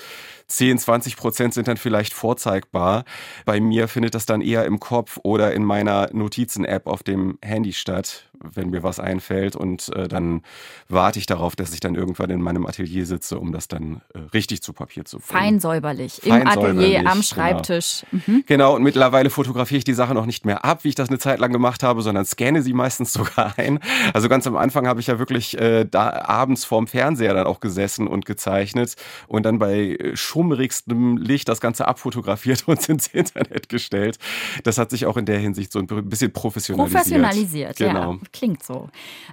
10, 0.49 0.79
20 0.79 1.17
Prozent 1.17 1.55
sind 1.55 1.69
dann 1.69 1.77
vielleicht 1.77 2.13
vorzeigbar. 2.13 3.05
Bei 3.45 3.61
mir 3.61 3.89
findet 3.89 4.15
das 4.15 4.27
dann 4.27 4.41
eher 4.41 4.65
im 4.65 4.81
Kopf 4.81 5.19
oder 5.23 5.53
in 5.53 5.65
meiner 5.65 6.09
Notizen-App 6.13 6.87
auf 6.87 7.03
dem 7.03 7.39
Handy 7.43 7.73
statt 7.73 8.31
wenn 8.43 8.71
mir 8.71 8.83
was 8.83 8.99
einfällt 8.99 9.55
und 9.55 9.91
äh, 9.95 10.09
dann 10.09 10.43
warte 10.89 11.19
ich 11.19 11.27
darauf, 11.27 11.57
dass 11.57 11.75
ich 11.75 11.81
dann 11.81 11.95
irgendwann 11.95 12.31
in 12.31 12.41
meinem 12.41 12.67
Atelier 12.67 13.05
sitze, 13.05 13.39
um 13.39 13.53
das 13.53 13.69
dann 13.69 14.01
äh, 14.15 14.19
richtig 14.33 14.63
zu 14.63 14.73
Papier 14.73 15.05
zu 15.05 15.19
bringen. 15.19 15.29
Fein 15.29 15.61
säuberlich, 15.61 16.25
im 16.25 16.47
Atelier, 16.47 17.01
am 17.01 17.05
genau. 17.05 17.23
Schreibtisch. 17.23 18.05
Genau. 18.11 18.23
Mhm. 18.27 18.45
genau, 18.47 18.75
und 18.77 18.83
mittlerweile 18.83 19.31
fotografiere 19.31 19.79
ich 19.79 19.85
die 19.85 19.95
Sachen 19.95 20.17
auch 20.17 20.27
nicht 20.27 20.47
mehr 20.47 20.65
ab, 20.65 20.70
wie 20.83 20.89
ich 20.89 20.95
das 20.95 21.09
eine 21.09 21.19
Zeit 21.19 21.39
lang 21.39 21.53
gemacht 21.53 21.83
habe, 21.83 22.03
sondern 22.03 22.25
scanne 22.25 22.63
sie 22.63 22.73
meistens 22.73 23.13
sogar 23.21 23.55
ein. 23.59 23.79
Also 24.15 24.29
ganz 24.29 24.47
am 24.47 24.57
Anfang 24.57 24.87
habe 24.87 25.01
ich 25.01 25.09
ja 25.09 25.19
wirklich 25.19 25.59
äh, 25.59 25.85
da 25.85 26.23
abends 26.25 26.65
vorm 26.65 26.87
Fernseher 26.87 27.35
dann 27.35 27.47
auch 27.47 27.61
gesessen 27.61 28.07
und 28.07 28.25
gezeichnet 28.25 28.97
und 29.29 29.45
dann 29.45 29.59
bei 29.59 29.97
äh, 29.97 30.17
schummrigstem 30.17 31.17
Licht 31.17 31.49
das 31.49 31.61
Ganze 31.61 31.87
abfotografiert 31.87 32.65
und 32.67 32.89
ins 32.89 33.09
Internet 33.09 33.69
gestellt. 33.69 34.19
Das 34.65 34.79
hat 34.79 34.91
sich 34.91 35.07
auch 35.07 35.17
in 35.17 35.27
der 35.27 35.39
Hinsicht 35.39 35.73
so 35.73 35.81
ein 35.81 35.87
bisschen 35.87 36.33
professionalisiert. 36.33 37.03
Professionalisiert, 37.03 37.77
genau. 37.77 38.13
ja 38.13 38.19
klingt 38.33 38.63
so. 38.63 38.89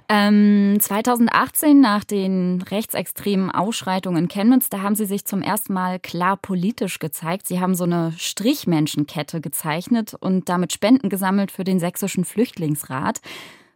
Ähm, 0.08 0.78
2018 0.80 1.80
nach 1.80 2.04
den 2.04 2.62
rechtsextremen 2.62 3.50
Ausschreitungen 3.50 4.24
in 4.24 4.28
Chemnitz, 4.28 4.68
da 4.68 4.82
haben 4.82 4.94
Sie 4.94 5.06
sich 5.06 5.24
zum 5.24 5.42
ersten 5.42 5.72
Mal 5.72 5.98
klar 5.98 6.36
politisch 6.36 6.98
gezeigt. 6.98 7.46
Sie 7.46 7.60
haben 7.60 7.74
so 7.74 7.84
eine 7.84 8.12
Strichmenschenkette 8.16 9.40
gezeichnet 9.40 10.14
und 10.18 10.48
damit 10.48 10.72
Spenden 10.72 11.08
gesammelt 11.08 11.17
für 11.50 11.64
den 11.64 11.80
sächsischen 11.80 12.24
Flüchtlingsrat. 12.24 13.20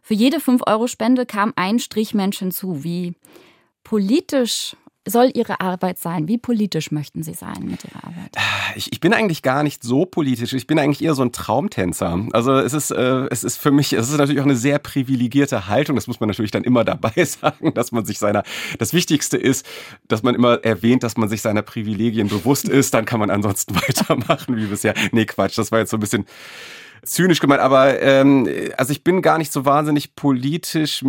Für 0.01 0.13
jede 0.13 0.37
5-Euro-Spende 0.37 1.25
kam 1.25 1.53
ein 1.55 1.79
Strichmensch 1.79 2.39
hinzu. 2.39 2.83
Wie 2.83 3.13
politisch 3.83 4.75
soll 5.05 5.31
Ihre 5.33 5.59
Arbeit 5.59 5.99
sein? 5.99 6.27
Wie 6.27 6.37
politisch 6.37 6.91
möchten 6.91 7.23
Sie 7.23 7.33
sein 7.33 7.65
mit 7.65 7.83
Ihrer 7.83 8.03
Arbeit? 8.05 8.35
Ich, 8.75 8.91
ich 8.91 8.99
bin 8.99 9.13
eigentlich 9.13 9.41
gar 9.41 9.63
nicht 9.63 9.83
so 9.83 10.05
politisch. 10.05 10.53
Ich 10.53 10.67
bin 10.67 10.79
eigentlich 10.79 11.03
eher 11.03 11.13
so 11.13 11.23
ein 11.23 11.31
Traumtänzer. 11.31 12.27
Also 12.31 12.53
es 12.53 12.73
ist, 12.73 12.91
äh, 12.91 13.27
es 13.29 13.43
ist 13.43 13.57
für 13.57 13.71
mich, 13.71 13.93
es 13.93 14.09
ist 14.09 14.17
natürlich 14.17 14.41
auch 14.41 14.45
eine 14.45 14.55
sehr 14.55 14.79
privilegierte 14.79 15.67
Haltung. 15.67 15.95
Das 15.95 16.07
muss 16.07 16.19
man 16.19 16.29
natürlich 16.29 16.51
dann 16.51 16.63
immer 16.63 16.83
dabei 16.85 17.25
sagen, 17.25 17.73
dass 17.73 17.91
man 17.91 18.05
sich 18.05 18.19
seiner, 18.19 18.43
das 18.79 18.93
Wichtigste 18.93 19.37
ist, 19.37 19.65
dass 20.07 20.23
man 20.23 20.35
immer 20.35 20.63
erwähnt, 20.63 21.03
dass 21.03 21.17
man 21.17 21.29
sich 21.29 21.41
seiner 21.41 21.61
Privilegien 21.61 22.29
bewusst 22.29 22.69
ist. 22.69 22.93
Dann 22.93 23.05
kann 23.05 23.19
man 23.19 23.29
ansonsten 23.29 23.75
weitermachen 23.87 24.55
wie 24.55 24.67
bisher. 24.67 24.93
Nee, 25.11 25.25
Quatsch, 25.25 25.57
das 25.57 25.71
war 25.71 25.79
jetzt 25.79 25.91
so 25.91 25.97
ein 25.97 26.01
bisschen 26.01 26.25
zynisch 27.05 27.39
gemeint, 27.39 27.61
aber 27.61 28.01
ähm, 28.01 28.47
also 28.77 28.91
ich 28.91 29.03
bin 29.03 29.21
gar 29.21 29.37
nicht 29.37 29.51
so 29.51 29.65
wahnsinnig 29.65 30.15
politisch, 30.15 31.03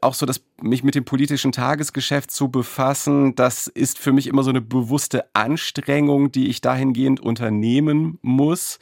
auch 0.00 0.14
so, 0.14 0.26
dass 0.26 0.42
mich 0.62 0.84
mit 0.84 0.94
dem 0.94 1.04
politischen 1.04 1.52
Tagesgeschäft 1.52 2.30
zu 2.30 2.48
befassen, 2.48 3.34
das 3.34 3.66
ist 3.66 3.98
für 3.98 4.12
mich 4.12 4.26
immer 4.26 4.42
so 4.42 4.50
eine 4.50 4.60
bewusste 4.60 5.24
Anstrengung, 5.32 6.32
die 6.32 6.48
ich 6.48 6.60
dahingehend 6.60 7.20
unternehmen 7.20 8.18
muss. 8.22 8.78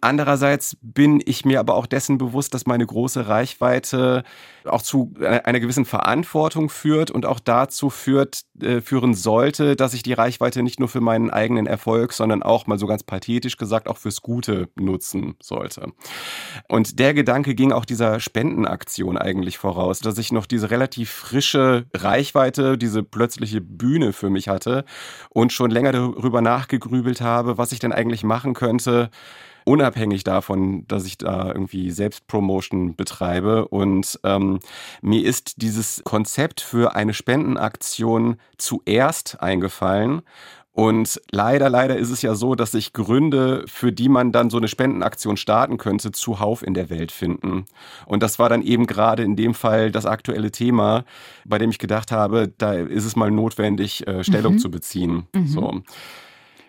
Andererseits 0.00 0.76
bin 0.80 1.22
ich 1.24 1.44
mir 1.44 1.60
aber 1.60 1.74
auch 1.74 1.86
dessen 1.86 2.18
bewusst, 2.18 2.54
dass 2.54 2.66
meine 2.66 2.86
große 2.86 3.28
Reichweite 3.28 4.24
auch 4.64 4.82
zu 4.82 5.14
einer 5.20 5.60
gewissen 5.60 5.84
Verantwortung 5.84 6.68
führt 6.68 7.10
und 7.10 7.26
auch 7.26 7.40
dazu 7.40 7.90
führt, 7.90 8.42
äh, 8.60 8.80
führen 8.80 9.14
sollte, 9.14 9.76
dass 9.76 9.94
ich 9.94 10.02
die 10.02 10.12
Reichweite 10.12 10.62
nicht 10.62 10.78
nur 10.78 10.88
für 10.88 11.00
meinen 11.00 11.30
eigenen 11.30 11.66
Erfolg, 11.66 12.12
sondern 12.12 12.42
auch 12.42 12.66
mal 12.66 12.78
so 12.78 12.86
ganz 12.86 13.02
pathetisch 13.02 13.56
gesagt 13.56 13.88
auch 13.88 13.96
fürs 13.96 14.22
Gute 14.22 14.68
nutzen 14.76 15.36
sollte. 15.40 15.92
Und 16.68 16.98
der 16.98 17.14
Gedanke 17.14 17.54
ging 17.54 17.72
auch 17.72 17.84
dieser 17.84 18.20
Spendenaktion 18.20 19.16
eigentlich 19.16 19.58
voraus, 19.58 20.00
dass 20.00 20.18
ich 20.18 20.32
noch 20.32 20.46
diese 20.46 20.70
relativ 20.70 21.10
frische 21.10 21.86
Reichweite, 21.94 22.78
diese 22.78 23.02
plötzliche 23.02 23.60
Bühne 23.60 24.12
für 24.12 24.30
mich 24.30 24.48
hatte 24.48 24.84
und 25.30 25.52
schon 25.52 25.70
länger 25.70 25.92
darüber 25.92 26.40
nachgegrübelt 26.40 27.20
habe, 27.20 27.58
was 27.58 27.72
ich 27.72 27.78
denn 27.78 27.92
eigentlich 27.92 28.24
machen 28.24 28.54
könnte, 28.54 29.10
unabhängig 29.68 30.24
davon, 30.24 30.86
dass 30.88 31.04
ich 31.04 31.18
da 31.18 31.48
irgendwie 31.48 31.90
Selbstpromotion 31.90 32.96
betreibe. 32.96 33.68
Und 33.68 34.18
ähm, 34.24 34.60
mir 35.02 35.24
ist 35.24 35.60
dieses 35.62 36.02
Konzept 36.04 36.60
für 36.60 36.96
eine 36.96 37.12
Spendenaktion 37.12 38.38
zuerst 38.56 39.40
eingefallen. 39.40 40.22
Und 40.72 41.20
leider, 41.32 41.68
leider 41.68 41.96
ist 41.96 42.10
es 42.10 42.22
ja 42.22 42.34
so, 42.36 42.54
dass 42.54 42.70
sich 42.70 42.92
Gründe, 42.92 43.64
für 43.66 43.92
die 43.92 44.08
man 44.08 44.30
dann 44.30 44.48
so 44.48 44.58
eine 44.58 44.68
Spendenaktion 44.68 45.36
starten 45.36 45.76
könnte, 45.76 46.12
zuhauf 46.12 46.62
in 46.62 46.72
der 46.72 46.88
Welt 46.88 47.10
finden. 47.10 47.66
Und 48.06 48.22
das 48.22 48.38
war 48.38 48.48
dann 48.48 48.62
eben 48.62 48.86
gerade 48.86 49.24
in 49.24 49.34
dem 49.34 49.54
Fall 49.54 49.90
das 49.90 50.06
aktuelle 50.06 50.52
Thema, 50.52 51.04
bei 51.44 51.58
dem 51.58 51.70
ich 51.70 51.80
gedacht 51.80 52.12
habe, 52.12 52.52
da 52.58 52.74
ist 52.74 53.04
es 53.04 53.16
mal 53.16 53.30
notwendig, 53.30 54.06
äh, 54.06 54.22
Stellung 54.22 54.54
mhm. 54.54 54.58
zu 54.60 54.70
beziehen. 54.70 55.26
Mhm. 55.34 55.46
So. 55.48 55.82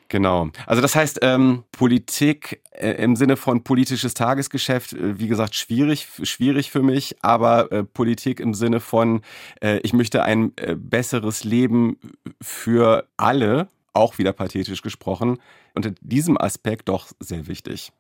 Genau. 0.09 0.49
Also 0.65 0.81
das 0.81 0.95
heißt, 0.95 1.19
ähm, 1.21 1.63
Politik 1.71 2.63
äh, 2.71 2.91
im 3.03 3.15
Sinne 3.15 3.37
von 3.37 3.63
politisches 3.63 4.15
Tagesgeschäft, 4.15 4.93
äh, 4.93 5.19
wie 5.19 5.27
gesagt, 5.27 5.55
schwierig, 5.55 6.07
schwierig 6.23 6.71
für 6.71 6.81
mich, 6.81 7.15
aber 7.21 7.71
äh, 7.71 7.83
Politik 7.83 8.39
im 8.39 8.55
Sinne 8.55 8.79
von, 8.79 9.21
äh, 9.61 9.77
ich 9.79 9.93
möchte 9.93 10.23
ein 10.23 10.51
äh, 10.57 10.75
besseres 10.75 11.43
Leben 11.43 11.97
für 12.41 13.07
alle, 13.17 13.67
auch 13.93 14.17
wieder 14.17 14.33
pathetisch 14.33 14.81
gesprochen, 14.81 15.37
unter 15.75 15.91
diesem 16.01 16.39
Aspekt 16.39 16.89
doch 16.89 17.07
sehr 17.19 17.47
wichtig. 17.47 17.91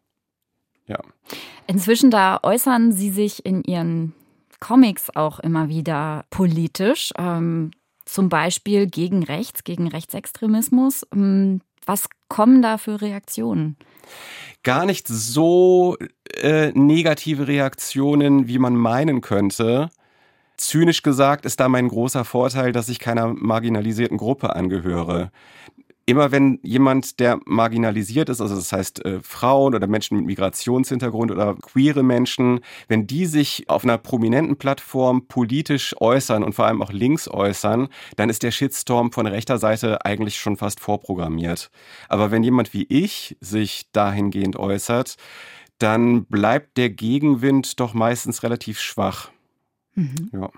Ja. 0.87 0.99
Inzwischen 1.67 2.09
da 2.09 2.39
äußern 2.41 2.91
Sie 2.91 3.11
sich 3.11 3.45
in 3.45 3.63
Ihren 3.63 4.13
Comics 4.59 5.15
auch 5.15 5.39
immer 5.39 5.69
wieder 5.69 6.25
politisch. 6.31 7.11
Ähm, 7.17 7.71
zum 8.13 8.29
Beispiel 8.29 8.87
gegen 8.87 9.23
Rechts, 9.23 9.63
gegen 9.63 9.87
Rechtsextremismus. 9.87 11.05
Ähm, 11.13 11.61
was 11.85 12.09
kommen 12.27 12.61
da 12.61 12.77
für 12.77 13.01
Reaktionen? 13.01 13.77
Gar 14.63 14.85
nicht 14.85 15.07
so 15.07 15.97
äh, 16.35 16.71
negative 16.73 17.47
Reaktionen, 17.47 18.47
wie 18.47 18.59
man 18.59 18.75
meinen 18.75 19.21
könnte. 19.21 19.89
Zynisch 20.57 21.03
gesagt 21.03 21.45
ist 21.45 21.59
da 21.59 21.69
mein 21.69 21.87
großer 21.87 22.25
Vorteil, 22.25 22.73
dass 22.73 22.89
ich 22.89 22.99
keiner 22.99 23.27
marginalisierten 23.27 24.17
Gruppe 24.17 24.55
angehöre 24.55 25.31
immer 26.09 26.31
wenn 26.31 26.59
jemand, 26.63 27.19
der 27.19 27.39
marginalisiert 27.45 28.29
ist, 28.29 28.41
also 28.41 28.55
das 28.55 28.71
heißt 28.71 29.05
äh, 29.05 29.19
Frauen 29.21 29.75
oder 29.75 29.85
Menschen 29.85 30.17
mit 30.17 30.25
Migrationshintergrund 30.25 31.29
oder 31.29 31.55
queere 31.55 32.01
Menschen, 32.01 32.61
wenn 32.87 33.05
die 33.05 33.27
sich 33.27 33.69
auf 33.69 33.83
einer 33.83 33.99
prominenten 33.99 34.57
Plattform 34.57 35.27
politisch 35.27 35.95
äußern 35.99 36.43
und 36.43 36.53
vor 36.53 36.65
allem 36.65 36.81
auch 36.81 36.91
links 36.91 37.27
äußern, 37.27 37.89
dann 38.15 38.29
ist 38.29 38.41
der 38.41 38.49
Shitstorm 38.49 39.11
von 39.11 39.27
rechter 39.27 39.59
Seite 39.59 40.03
eigentlich 40.03 40.37
schon 40.39 40.57
fast 40.57 40.79
vorprogrammiert. 40.79 41.69
Aber 42.07 42.31
wenn 42.31 42.43
jemand 42.43 42.73
wie 42.73 42.87
ich 42.89 43.37
sich 43.39 43.91
dahingehend 43.91 44.55
äußert, 44.55 45.15
dann 45.77 46.25
bleibt 46.25 46.77
der 46.77 46.89
Gegenwind 46.89 47.79
doch 47.79 47.93
meistens 47.93 48.41
relativ 48.41 48.79
schwach. 48.79 49.29
Mhm. 49.93 50.29
Ja. 50.33 50.49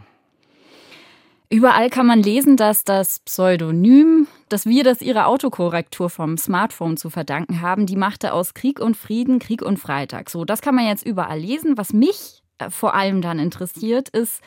Überall 1.52 1.90
kann 1.90 2.08
man 2.08 2.24
lesen, 2.24 2.56
dass 2.56 2.86
das 2.86 3.20
Pseudonym, 3.20 4.26
dass 4.48 4.66
wir 4.66 4.86
das 4.86 5.02
ihre 5.02 5.26
Autokorrektur 5.26 6.10
vom 6.10 6.38
Smartphone 6.38 6.96
zu 6.96 7.10
verdanken 7.10 7.60
haben, 7.60 7.86
die 7.86 7.98
machte 7.98 8.32
aus 8.32 8.54
Krieg 8.54 8.80
und 8.80 8.96
Frieden 8.96 9.40
Krieg 9.40 9.62
und 9.62 9.78
Freitag. 9.78 10.30
So, 10.30 10.46
das 10.46 10.62
kann 10.62 10.76
man 10.76 10.88
jetzt 10.88 11.06
überall 11.06 11.40
lesen. 11.40 11.78
Was 11.78 11.92
mich 11.92 12.42
äh, 12.58 12.70
vor 12.70 12.96
allem 12.96 13.22
dann 13.22 13.38
interessiert, 13.38 14.08
ist, 14.08 14.42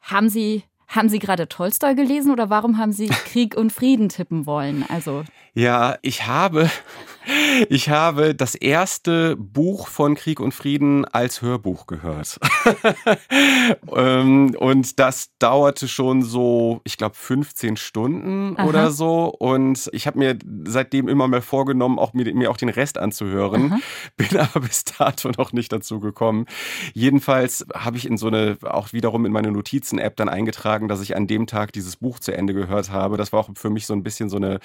haben 0.00 0.28
Sie 0.28 0.64
haben 0.88 1.08
Sie 1.08 1.20
gerade 1.20 1.48
Tolstoi 1.48 1.94
gelesen 1.94 2.32
oder 2.32 2.50
warum 2.50 2.78
haben 2.78 2.92
Sie 2.92 3.06
Krieg 3.06 3.56
und 3.56 3.72
Frieden 3.72 4.08
tippen 4.08 4.44
wollen? 4.44 4.84
Also 4.88 5.22
ja, 5.54 5.96
ich 6.02 6.26
habe 6.26 6.68
ich 7.68 7.88
habe 7.88 8.34
das 8.34 8.54
erste 8.54 9.36
Buch 9.36 9.88
von 9.88 10.14
Krieg 10.14 10.40
und 10.40 10.52
Frieden 10.52 11.04
als 11.04 11.42
Hörbuch 11.42 11.86
gehört. 11.86 12.38
Ähm, 13.94 14.54
und 14.58 14.98
das 14.98 15.30
dauerte 15.38 15.88
schon 15.88 16.22
so, 16.22 16.80
ich 16.84 16.96
glaube, 16.96 17.14
15 17.14 17.76
Stunden 17.76 18.56
Aha. 18.56 18.66
oder 18.66 18.90
so. 18.90 19.26
Und 19.26 19.88
ich 19.92 20.06
habe 20.06 20.18
mir 20.18 20.38
seitdem 20.64 21.08
immer 21.08 21.28
mehr 21.28 21.42
vorgenommen, 21.42 21.98
auch 21.98 22.12
mir, 22.12 22.32
mir 22.34 22.50
auch 22.50 22.56
den 22.56 22.68
Rest 22.68 22.98
anzuhören. 22.98 23.72
Aha. 23.72 23.78
Bin 24.16 24.38
aber 24.38 24.60
bis 24.60 24.84
dato 24.84 25.30
noch 25.36 25.52
nicht 25.52 25.72
dazu 25.72 26.00
gekommen. 26.00 26.46
Jedenfalls 26.92 27.66
habe 27.74 27.96
ich 27.96 28.06
in 28.06 28.16
so 28.16 28.28
eine, 28.28 28.56
auch 28.62 28.92
wiederum 28.92 29.26
in 29.26 29.32
meine 29.32 29.52
Notizen-App 29.52 30.16
dann 30.16 30.28
eingetragen, 30.28 30.88
dass 30.88 31.00
ich 31.00 31.16
an 31.16 31.26
dem 31.26 31.46
Tag 31.46 31.72
dieses 31.72 31.96
Buch 31.96 32.18
zu 32.18 32.32
Ende 32.32 32.54
gehört 32.54 32.90
habe. 32.90 33.16
Das 33.16 33.32
war 33.32 33.40
auch 33.40 33.50
für 33.54 33.70
mich 33.70 33.86
so 33.86 33.94
ein 33.94 34.02
bisschen 34.02 34.28
so 34.28 34.36
eine 34.36 34.60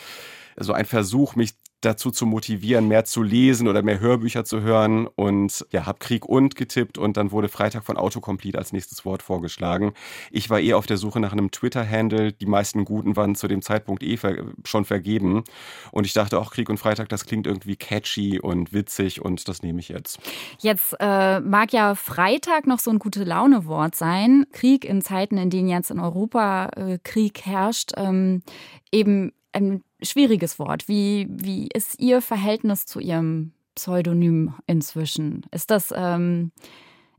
so 0.61 0.73
ein 0.73 0.85
Versuch, 0.85 1.35
mich 1.35 1.53
dazu 1.81 2.11
zu 2.11 2.25
motivieren, 2.25 2.87
mehr 2.87 3.05
zu 3.05 3.23
lesen 3.23 3.67
oder 3.67 3.81
mehr 3.81 3.99
Hörbücher 3.99 4.43
zu 4.43 4.61
hören 4.61 5.07
und 5.07 5.65
ja, 5.71 5.85
habe 5.85 5.99
Krieg 5.99 6.25
und 6.25 6.55
getippt 6.55 6.97
und 6.97 7.17
dann 7.17 7.31
wurde 7.31 7.47
Freitag 7.47 7.85
von 7.85 7.97
Autocomplete 7.97 8.57
als 8.57 8.73
nächstes 8.73 9.05
Wort 9.05 9.23
vorgeschlagen. 9.23 9.93
Ich 10.31 10.49
war 10.49 10.59
eh 10.59 10.73
auf 10.73 10.85
der 10.85 10.97
Suche 10.97 11.19
nach 11.19 11.31
einem 11.31 11.51
Twitter-Handle, 11.51 12.33
die 12.33 12.45
meisten 12.45 12.85
guten 12.85 13.15
waren 13.15 13.35
zu 13.35 13.47
dem 13.47 13.61
Zeitpunkt 13.61 14.03
eh 14.03 14.17
ver 14.17 14.35
schon 14.65 14.85
vergeben 14.85 15.43
und 15.91 16.05
ich 16.05 16.13
dachte 16.13 16.39
auch 16.39 16.51
Krieg 16.51 16.69
und 16.69 16.77
Freitag, 16.77 17.09
das 17.09 17.25
klingt 17.25 17.47
irgendwie 17.47 17.75
catchy 17.75 18.39
und 18.39 18.73
witzig 18.73 19.21
und 19.21 19.47
das 19.47 19.63
nehme 19.63 19.79
ich 19.79 19.89
jetzt. 19.89 20.19
Jetzt 20.59 20.95
äh, 20.99 21.39
mag 21.39 21.71
ja 21.71 21.95
Freitag 21.95 22.67
noch 22.67 22.79
so 22.79 22.91
ein 22.91 22.99
gute 22.99 23.23
Laune-Wort 23.23 23.95
sein. 23.95 24.45
Krieg 24.51 24.83
in 24.85 25.01
Zeiten, 25.01 25.37
in 25.37 25.49
denen 25.49 25.69
jetzt 25.69 25.91
in 25.91 25.99
Europa 25.99 26.69
äh, 26.75 26.99
Krieg 27.03 27.45
herrscht, 27.45 27.93
ähm, 27.97 28.43
eben 28.91 29.31
ein 29.51 29.83
schwieriges 30.01 30.59
Wort. 30.59 30.87
Wie, 30.87 31.27
wie 31.29 31.67
ist 31.67 31.99
Ihr 31.99 32.21
Verhältnis 32.21 32.85
zu 32.85 32.99
Ihrem 32.99 33.53
Pseudonym 33.75 34.55
inzwischen? 34.67 35.45
Ist 35.51 35.71
das, 35.71 35.93
ähm, 35.95 36.51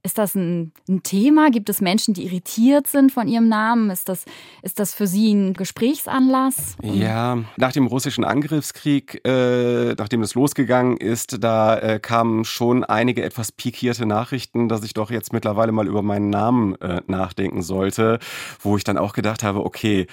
ist 0.03 0.19
das 0.19 0.35
ein, 0.35 0.73
ein, 0.89 1.03
Thema? 1.03 1.51
Gibt 1.51 1.69
es 1.69 1.81
Menschen, 1.81 2.15
die 2.15 2.25
irritiert 2.25 2.87
sind 2.87 3.13
von 3.13 3.29
Ihrem 3.29 3.49
Namen? 3.49 3.91
Ist 3.91 4.09
das, 4.09 4.25
ist 4.63 4.79
das 4.79 4.95
für 4.95 5.07
Sie 5.07 5.33
ein 5.33 5.55
Gesprächsanlass? 5.55 6.77
Ja, 6.83 7.39
nach 7.57 7.73
dem 7.73 7.87
russischen 7.87 8.25
Angriffskrieg, 8.25 9.21
äh, 9.27 9.95
nachdem 9.95 10.23
es 10.23 10.35
losgegangen 10.35 10.97
ist, 10.97 11.43
da 11.43 11.77
äh, 11.79 12.01
kamen 12.01 12.45
schon 12.45 12.85
einige 12.85 13.23
etwas 13.23 13.53
pikierte 13.53 14.07
Nachrichten, 14.07 14.69
dass 14.69 14.85
ich 14.85 14.95
doch 14.95 15.11
jetzt 15.11 15.33
mittlerweile 15.33 15.73
mal 15.73 15.87
über 15.87 16.03
meinen 16.03 16.31
Namen 16.31 16.75
äh, 16.81 17.03
nachdenken 17.07 17.63
sollte, 17.63 18.19
wo 18.61 18.77
ich 18.77 18.85
dann 18.85 18.99
auch 18.99 19.13
gedacht 19.13 19.43
habe, 19.43 19.65
okay, 19.65 20.07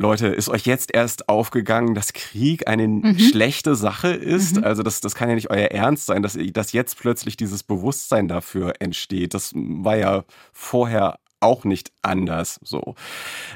Leute, 0.00 0.28
ist 0.28 0.48
euch 0.48 0.64
jetzt 0.64 0.94
erst 0.94 1.28
aufgegangen, 1.28 1.94
dass 1.94 2.14
Krieg 2.14 2.66
eine 2.66 2.88
mhm. 2.88 3.18
schlechte 3.18 3.74
Sache 3.74 4.08
ist? 4.08 4.56
Mhm. 4.56 4.64
Also 4.64 4.82
das, 4.82 5.00
das 5.00 5.14
kann 5.14 5.28
ja 5.28 5.34
nicht 5.34 5.50
euer 5.50 5.66
Ernst 5.66 6.06
sein, 6.06 6.22
dass, 6.22 6.38
dass 6.54 6.72
jetzt 6.72 6.98
plötzlich 6.98 7.36
dieses 7.36 7.62
Bewusstsein 7.62 8.26
dafür 8.26 8.72
entsteht. 8.80 9.19
Das 9.28 9.52
war 9.54 9.96
ja 9.96 10.24
vorher 10.52 11.18
auch 11.40 11.64
nicht 11.64 11.90
anders 12.02 12.60
so. 12.62 12.94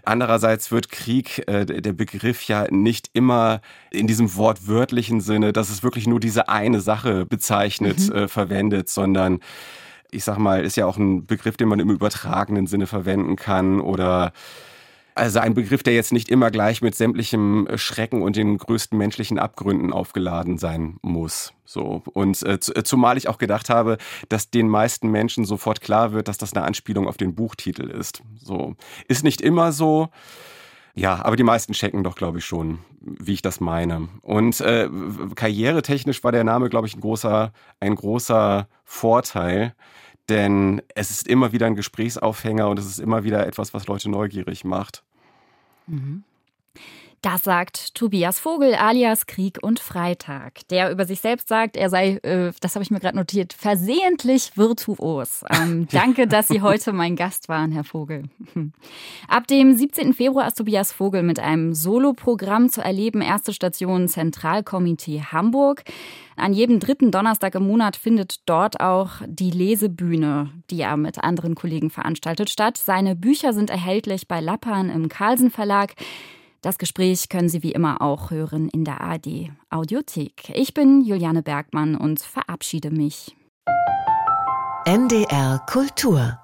Andererseits 0.04 0.72
wird 0.72 0.90
Krieg, 0.90 1.46
äh, 1.46 1.66
der 1.66 1.92
Begriff 1.92 2.44
ja 2.48 2.66
nicht 2.70 3.10
immer 3.12 3.60
in 3.90 4.06
diesem 4.06 4.34
wortwörtlichen 4.36 5.20
Sinne, 5.20 5.52
dass 5.52 5.68
es 5.68 5.82
wirklich 5.82 6.06
nur 6.06 6.18
diese 6.18 6.48
eine 6.48 6.80
Sache 6.80 7.26
bezeichnet, 7.26 8.08
mhm. 8.08 8.12
äh, 8.16 8.28
verwendet, 8.28 8.88
sondern 8.88 9.40
ich 10.10 10.24
sag 10.24 10.38
mal, 10.38 10.64
ist 10.64 10.76
ja 10.76 10.86
auch 10.86 10.96
ein 10.96 11.26
Begriff, 11.26 11.56
den 11.56 11.68
man 11.68 11.80
im 11.80 11.90
übertragenen 11.90 12.66
Sinne 12.66 12.86
verwenden 12.86 13.36
kann 13.36 13.80
oder 13.80 14.32
also 15.14 15.38
ein 15.38 15.54
Begriff, 15.54 15.82
der 15.82 15.94
jetzt 15.94 16.12
nicht 16.12 16.28
immer 16.28 16.50
gleich 16.50 16.82
mit 16.82 16.94
sämtlichem 16.94 17.68
Schrecken 17.76 18.22
und 18.22 18.36
den 18.36 18.58
größten 18.58 18.98
menschlichen 18.98 19.38
Abgründen 19.38 19.92
aufgeladen 19.92 20.58
sein 20.58 20.96
muss. 21.02 21.52
So. 21.64 22.02
Und 22.12 22.42
äh, 22.42 22.58
zumal 22.58 23.16
ich 23.16 23.28
auch 23.28 23.38
gedacht 23.38 23.70
habe, 23.70 23.98
dass 24.28 24.50
den 24.50 24.68
meisten 24.68 25.10
Menschen 25.10 25.44
sofort 25.44 25.80
klar 25.80 26.12
wird, 26.12 26.28
dass 26.28 26.38
das 26.38 26.54
eine 26.54 26.64
Anspielung 26.64 27.06
auf 27.06 27.16
den 27.16 27.34
Buchtitel 27.34 27.88
ist. 27.88 28.22
So. 28.42 28.74
Ist 29.06 29.24
nicht 29.24 29.40
immer 29.40 29.72
so. 29.72 30.08
Ja, 30.96 31.24
aber 31.24 31.36
die 31.36 31.42
meisten 31.42 31.72
checken 31.72 32.04
doch, 32.04 32.14
glaube 32.14 32.38
ich, 32.38 32.44
schon, 32.44 32.78
wie 33.00 33.32
ich 33.32 33.42
das 33.42 33.60
meine. 33.60 34.08
Und 34.22 34.60
äh, 34.60 34.88
karrieretechnisch 35.34 36.22
war 36.22 36.30
der 36.30 36.44
Name, 36.44 36.68
glaube 36.68 36.86
ich, 36.86 36.96
ein 36.96 37.00
großer, 37.00 37.52
ein 37.80 37.96
großer 37.96 38.68
Vorteil 38.84 39.74
denn 40.28 40.82
es 40.94 41.10
ist 41.10 41.28
immer 41.28 41.52
wieder 41.52 41.66
ein 41.66 41.76
Gesprächsaufhänger 41.76 42.68
und 42.68 42.78
es 42.78 42.86
ist 42.86 42.98
immer 42.98 43.24
wieder 43.24 43.46
etwas, 43.46 43.74
was 43.74 43.86
Leute 43.86 44.10
neugierig 44.10 44.64
macht. 44.64 45.02
Mhm. 45.86 46.24
Das 47.24 47.42
sagt 47.42 47.94
Tobias 47.94 48.38
Vogel 48.38 48.74
alias 48.74 49.24
Krieg 49.24 49.58
und 49.62 49.80
Freitag, 49.80 50.68
der 50.68 50.90
über 50.90 51.06
sich 51.06 51.22
selbst 51.22 51.48
sagt, 51.48 51.74
er 51.74 51.88
sei, 51.88 52.16
äh, 52.16 52.52
das 52.60 52.74
habe 52.74 52.82
ich 52.82 52.90
mir 52.90 53.00
gerade 53.00 53.16
notiert, 53.16 53.54
versehentlich 53.54 54.58
virtuos. 54.58 55.42
Ähm, 55.48 55.88
danke, 55.90 56.26
dass 56.26 56.48
Sie 56.48 56.60
heute 56.60 56.92
mein 56.92 57.16
Gast 57.16 57.48
waren, 57.48 57.72
Herr 57.72 57.84
Vogel. 57.84 58.24
Ab 59.26 59.46
dem 59.46 59.74
17. 59.74 60.12
Februar 60.12 60.46
ist 60.48 60.58
Tobias 60.58 60.92
Vogel 60.92 61.22
mit 61.22 61.40
einem 61.40 61.72
Soloprogramm 61.72 62.68
zu 62.68 62.82
erleben. 62.82 63.22
Erste 63.22 63.54
Station 63.54 64.06
Zentralkomitee 64.06 65.22
Hamburg. 65.22 65.84
An 66.36 66.52
jedem 66.52 66.78
dritten 66.78 67.10
Donnerstag 67.10 67.54
im 67.54 67.66
Monat 67.66 67.96
findet 67.96 68.40
dort 68.44 68.80
auch 68.80 69.22
die 69.26 69.50
Lesebühne, 69.50 70.50
die 70.70 70.82
er 70.82 70.98
mit 70.98 71.24
anderen 71.24 71.54
Kollegen 71.54 71.88
veranstaltet, 71.88 72.50
statt. 72.50 72.76
Seine 72.76 73.16
Bücher 73.16 73.54
sind 73.54 73.70
erhältlich 73.70 74.28
bei 74.28 74.40
Lappan 74.40 74.90
im 74.90 75.08
Carlsen 75.08 75.50
Verlag. 75.50 75.94
Das 76.64 76.78
Gespräch 76.78 77.28
können 77.28 77.50
Sie 77.50 77.62
wie 77.62 77.72
immer 77.72 78.00
auch 78.00 78.30
hören 78.30 78.70
in 78.70 78.86
der 78.86 79.02
ARD 79.02 79.50
Audiothek. 79.68 80.50
Ich 80.54 80.72
bin 80.72 81.04
Juliane 81.04 81.42
Bergmann 81.42 81.94
und 81.94 82.20
verabschiede 82.20 82.90
mich. 82.90 83.36
NDR 84.86 85.58
Kultur 85.66 86.38